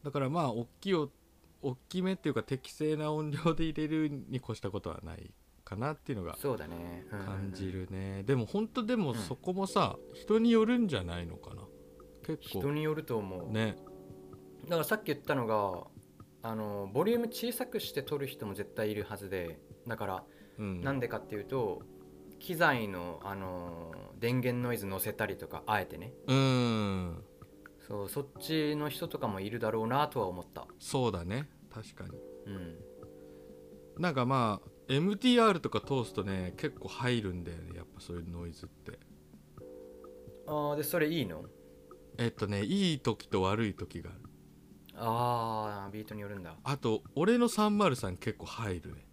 [0.03, 1.09] だからまあ大きいお
[1.67, 5.31] 大きめっていうか適正な音量で入れるに越したことはない
[5.63, 9.17] かなっていうのがそうだね、うん感じるね、でも本当でもうん。
[9.17, 11.63] そこもさ、人によるんじゃないのかな？
[12.25, 12.59] 結構。
[12.59, 13.77] 人によると思う、ね。
[14.65, 15.87] だからさっき言ったのが
[16.43, 20.23] あのボリューム小さくして撮る人も絶対いるはずでだから
[20.59, 20.81] うん。
[20.81, 21.81] なんでかっていうと
[22.39, 26.13] 機材のあの電源ノイズ乗せたりとかあえてね。
[26.27, 27.23] うん。
[27.87, 30.67] そうそっちの人とかもいるだろうなとは思った。
[30.79, 32.11] そうだね確かに。
[32.47, 32.49] う
[33.99, 34.01] ん。
[34.01, 38.97] なんかまあ MTR とか通すとね結構入るんだよねやっぱそういうノイズって。
[40.47, 41.43] ああでそれいいの？
[42.17, 44.19] えっとねいい時と悪い時がある。
[44.97, 46.55] ああビートによるんだ。
[46.63, 49.05] あと俺の303結構入るね。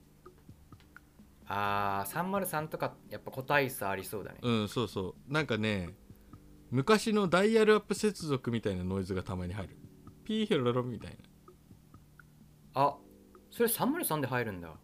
[1.48, 4.38] ああ303とかやっぱ個体差ありそうだね。
[4.42, 5.32] うんそうそう。
[5.32, 5.90] なんかね
[6.70, 9.76] 昔のダイヤルアップ接続みたいなノイズがたまに入る。
[10.24, 11.16] ピーヘロロロみたい
[12.74, 12.96] あ
[13.50, 14.68] それ303で入るんだ。
[14.68, 14.74] な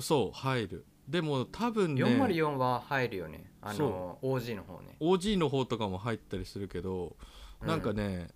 [0.00, 0.86] そう入る。
[1.08, 3.52] でも多分ね404は入るよね。
[3.60, 4.96] あの OG の方ね。
[5.00, 7.16] OG の方とかも入ったりするけど、
[7.62, 8.28] うなんかね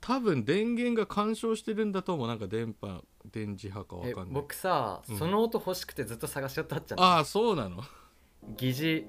[0.00, 4.34] 多分電源が干渉してるんだと思うなんか電波電磁波かわえかんない。
[4.34, 5.18] 僕さ、うん。
[5.18, 7.82] その音欲しくてずっと探しよったっちゃったああそうなの？
[8.56, 9.06] 疑似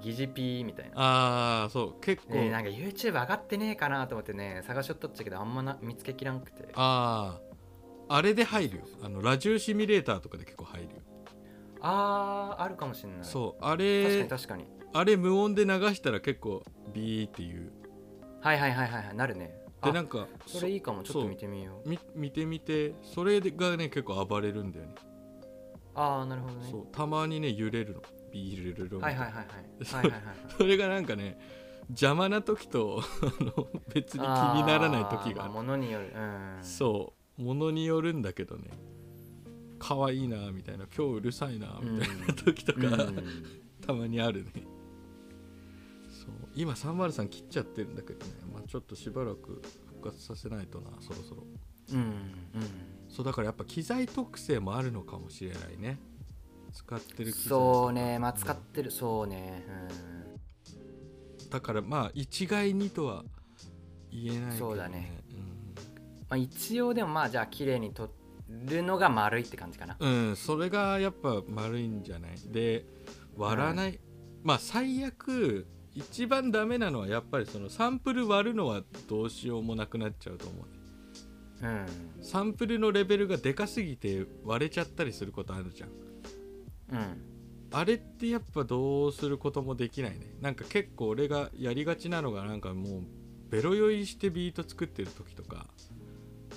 [0.00, 0.92] 疑似ピーみたいな。
[0.96, 6.68] ああそう結構、ねなんか YouTube 上がってねえかなと思ってね探しよったっちゃけどあんまな見つけきらんくて。
[6.74, 7.48] ああ
[8.08, 8.82] あれで入るよ。
[9.02, 11.02] あのラジオシミュレーターとかで結構入るよ。
[11.80, 13.24] あーあるかもしんない。
[13.24, 14.64] そうあ確かれに確かに。
[14.92, 17.70] あれ無音で流したら結構ビーっていう。
[18.40, 19.54] はいはいはいはいはいなるね。
[19.80, 21.88] あでなんかそれいいかもちょっと見てみよう。
[21.88, 24.94] み見てみてそれがね結構暴れるんだよね。
[25.94, 26.68] ああなるほどね。
[26.70, 28.02] そうたまにね揺れるの。
[28.30, 29.44] ビールルルみたなはいいはいはい。
[29.44, 30.36] はいはいはいはい。
[30.56, 31.38] それがなんかね
[31.90, 36.12] 邪魔な時とあの別に気にならない時がああものによる。
[36.14, 36.58] うん。
[36.62, 38.70] そうものによるんだけどね。
[39.78, 40.86] 可愛いなみたいな。
[40.94, 43.24] 今日うるさいなみたいな時とか、うん。
[43.86, 44.50] たまにあるね。
[46.08, 46.48] そう。
[46.54, 51.44] 今303切っちゃってるんだけどね、まあ、ちょっとしばらく復活させないとなそろそろ。
[51.92, 52.12] うんうん。
[53.08, 55.98] そうだからやっぱ機材特性もあるのかもしれないね。
[56.72, 58.18] 使ってる機材そうね。
[58.18, 58.90] まあ使ってる。
[58.90, 59.64] そうね。
[61.50, 63.24] だからまあ一概にとは
[64.10, 65.22] 言えないけど、そうだね。
[65.22, 65.27] うん
[66.28, 68.10] まあ一応でもまあじゃあ綺麗に撮
[68.48, 69.96] るのが丸いって感じかな。
[69.98, 72.32] うん、それがやっぱ丸いんじゃない？
[72.50, 72.84] で
[73.36, 74.00] 割らない、
[74.42, 80.78] まあ最悪一番ダメなのはやっぱりそのサンプル割るのはどうしようもなくなっちゃうと思うね。
[81.60, 81.86] うん
[82.22, 85.88] サンプルのレベルがでかすぎて割れちゃったりすることあるじゃん。
[86.92, 87.22] うん。
[87.70, 90.34] あれってやっぱどうすることもできないね。
[90.40, 93.02] なんか結構俺がやりがちなのがなんかもう
[93.50, 95.66] ベロ酔いしてビート作ってる時とか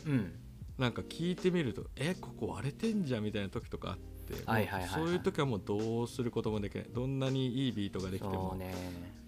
[0.05, 0.33] うん。
[0.77, 4.89] なんか聞いてみるとえここ割れてんじゃんみたいな時とかあってはいはいはいはい。
[4.89, 6.85] そういう時はもうどうすることもできない。
[6.93, 8.73] どんなにいいビートができてそもうね。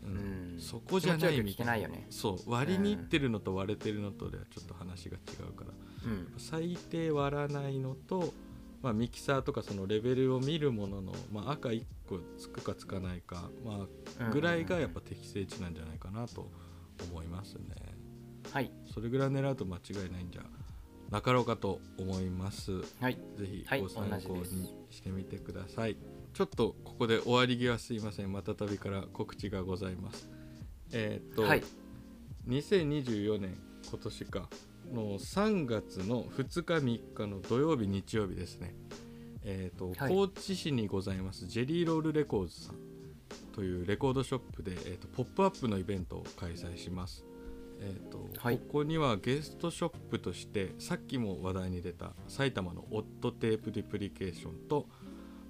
[0.03, 0.57] ううん。
[0.57, 2.07] んそこじゃない気持ちよく聞けないよね。
[2.09, 2.51] そう。
[2.51, 5.19] 割りにいってるのと割れてるのとではちょっと話が違
[5.49, 5.71] うから。
[6.05, 6.33] うん。
[6.37, 8.33] 最低割らないのと、
[8.81, 13.87] まあ、ミキサーとかそのレベルを見るものの、まあ、赤1個つくかつかないか、ま
[14.19, 16.49] あ、ぐらいがやっぱ適正値なんじゃないかなと
[17.09, 17.61] 思いますね。
[18.51, 18.71] はい。
[18.93, 20.41] それぐらい狙うと間違いないんじゃ
[21.09, 22.71] なかろうかと思います。
[22.99, 24.45] はいぜひはいご参考に
[24.89, 25.97] してみてください。
[26.33, 28.31] ちょっとここで終わり際すいません。
[28.31, 30.29] またたびから告知がございます。
[30.91, 31.63] えーっと、はい
[32.47, 33.57] 2024年
[33.89, 34.49] 今年か
[34.93, 38.75] の3月の2日3日の土曜日日曜日ですね。
[39.43, 42.75] えーっと、はい高知市にございますジェリーロールレコーズさん
[43.53, 47.23] というレコードショップで、えーっとポップアップのイベントを開催します。
[47.83, 48.57] えーとはい。
[48.57, 54.87] ここにはゲストショップとしてさっきも話題に出た埼玉のオットテープデュプリケーションと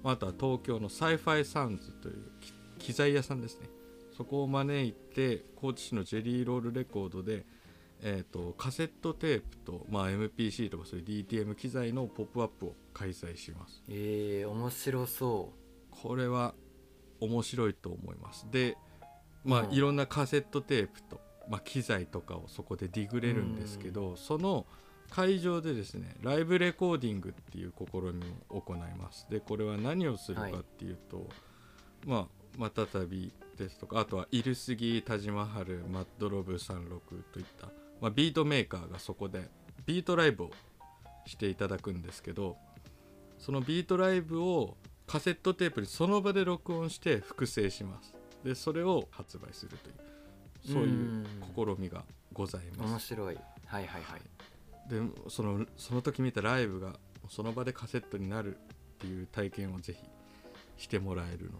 [0.02, 2.52] あとは東京のサイファイサウンズというき
[2.86, 3.68] 機材屋さんですね。
[4.16, 7.46] そこを招いて高知市のジェリーロールレコードで、
[8.00, 13.82] えー、とカセットテープと、まあ、MPC とかそういう DTM 機材のポップアップを開催します。
[13.88, 15.52] えー、面白そ
[15.90, 16.54] これは
[17.20, 18.46] 面白いと思います。
[18.50, 18.76] で
[19.44, 19.72] まあ、うん。
[19.72, 24.66] いろんなカセットテープと、まあ、機材とかをそこでディグれるんですけど、その
[25.10, 29.26] 会場でですねライブレコーディングっていう試みを行います。
[29.30, 31.28] でこれは何をするかっていうと、
[32.06, 32.26] まあ
[32.56, 37.00] またたびですとかあとは ILL SUGI タジマハルマッドロブ36
[37.32, 37.68] といった、
[38.00, 39.48] まあ、ビートメーカーがそこで
[39.86, 40.50] ビートライブを
[41.26, 42.56] していただくんですけど
[43.38, 44.76] そのビートライブを
[45.06, 48.14] カセットテープにその場で録音して複製します。
[48.42, 49.94] でそれを発売するという
[50.64, 52.90] そういう試みがございうます。
[52.90, 53.36] 面白い。
[53.66, 54.20] はいはいはい。
[54.88, 56.98] でそのその時見たライブが
[57.28, 58.58] その場でカセットになるっ
[58.98, 61.52] ていう体験をぜひしてもらえるの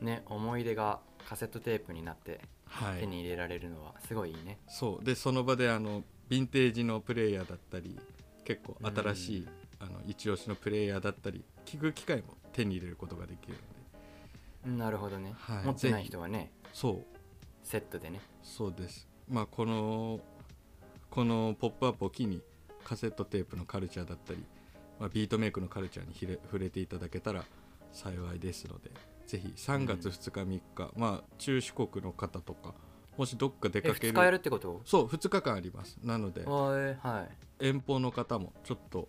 [0.00, 5.04] で、ね思い出がカセットテープになってはい、手に入れられるのはすごいいいね、そう。
[5.04, 7.98] でその場であのヴィンテージのプレイヤーだったり
[8.44, 9.48] 結構新しい、
[9.80, 14.84] あの一押しのプレイヤーだったり聞く機会も手に入れることができるので。
[14.84, 15.64] なるほどね、はい。
[15.64, 16.52] 持ってない人はね。
[16.74, 17.17] そう
[17.62, 18.20] セットでね。
[18.42, 19.08] そうです。
[19.28, 20.20] まあこの
[21.10, 22.42] この「ポップアップを機に
[22.84, 24.44] カセットテープのカルチャーだったり、
[24.98, 27.44] まあ、ビートメイクのカルチャーにひれ触れていただけたら
[27.92, 28.90] 幸いですので
[29.26, 32.74] ぜひ3月2日3日、まあ中四国の方とか
[33.16, 34.80] もしどっか出えかけ2日やるるってこと？
[34.84, 35.98] そう2日間あります。
[36.02, 37.28] なのでは
[37.60, 37.66] い。
[37.66, 39.08] 遠方の方もちょっと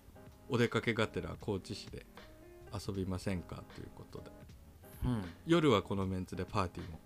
[0.49, 2.05] お出かけがてら高知市で
[2.73, 3.63] 遊びませんか？
[3.75, 4.31] ということで。
[5.05, 5.21] うん。
[5.45, 6.99] 夜はこのメンツでパーティーも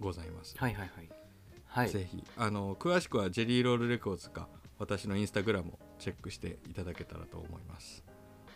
[0.00, 0.54] ございます。
[0.56, 1.08] はいはいはい。
[1.66, 1.88] はい。
[1.90, 8.04] ぜひあの詳しくはジェリーロールレコーズか私のインスタグラムをチェックしていただけたらと思います。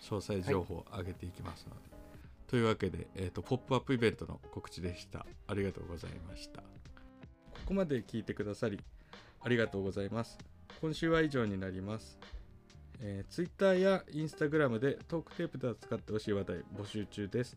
[0.02, 1.80] 詳細情報を上げていきますので、
[2.46, 5.26] というわけで、えー、とポップアップイベントの告知でした。
[5.46, 6.60] ありがとうございました。
[6.60, 6.66] こ
[7.66, 8.80] こまで聞いてくださり
[9.42, 10.38] ありがとうございます。
[10.80, 12.18] 今週は以上になります。
[13.00, 17.56] えー、Twitter や Instagram でトークテープで扱ってほしい話題募集中です。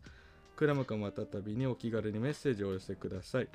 [0.56, 3.48] クラムかまたたびにお気軽にメッセージをお寄せください。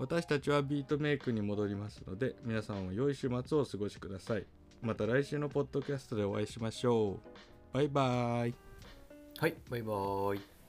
[0.00, 4.46] 私たちはビートメイクに戻りますので、皆さんも良い週末をお過ごしください。
[4.80, 7.74] また来週のポッドキャストでお会いしましょう。
[7.74, 8.54] バイバーイ。
[9.38, 10.59] はいバイバーイ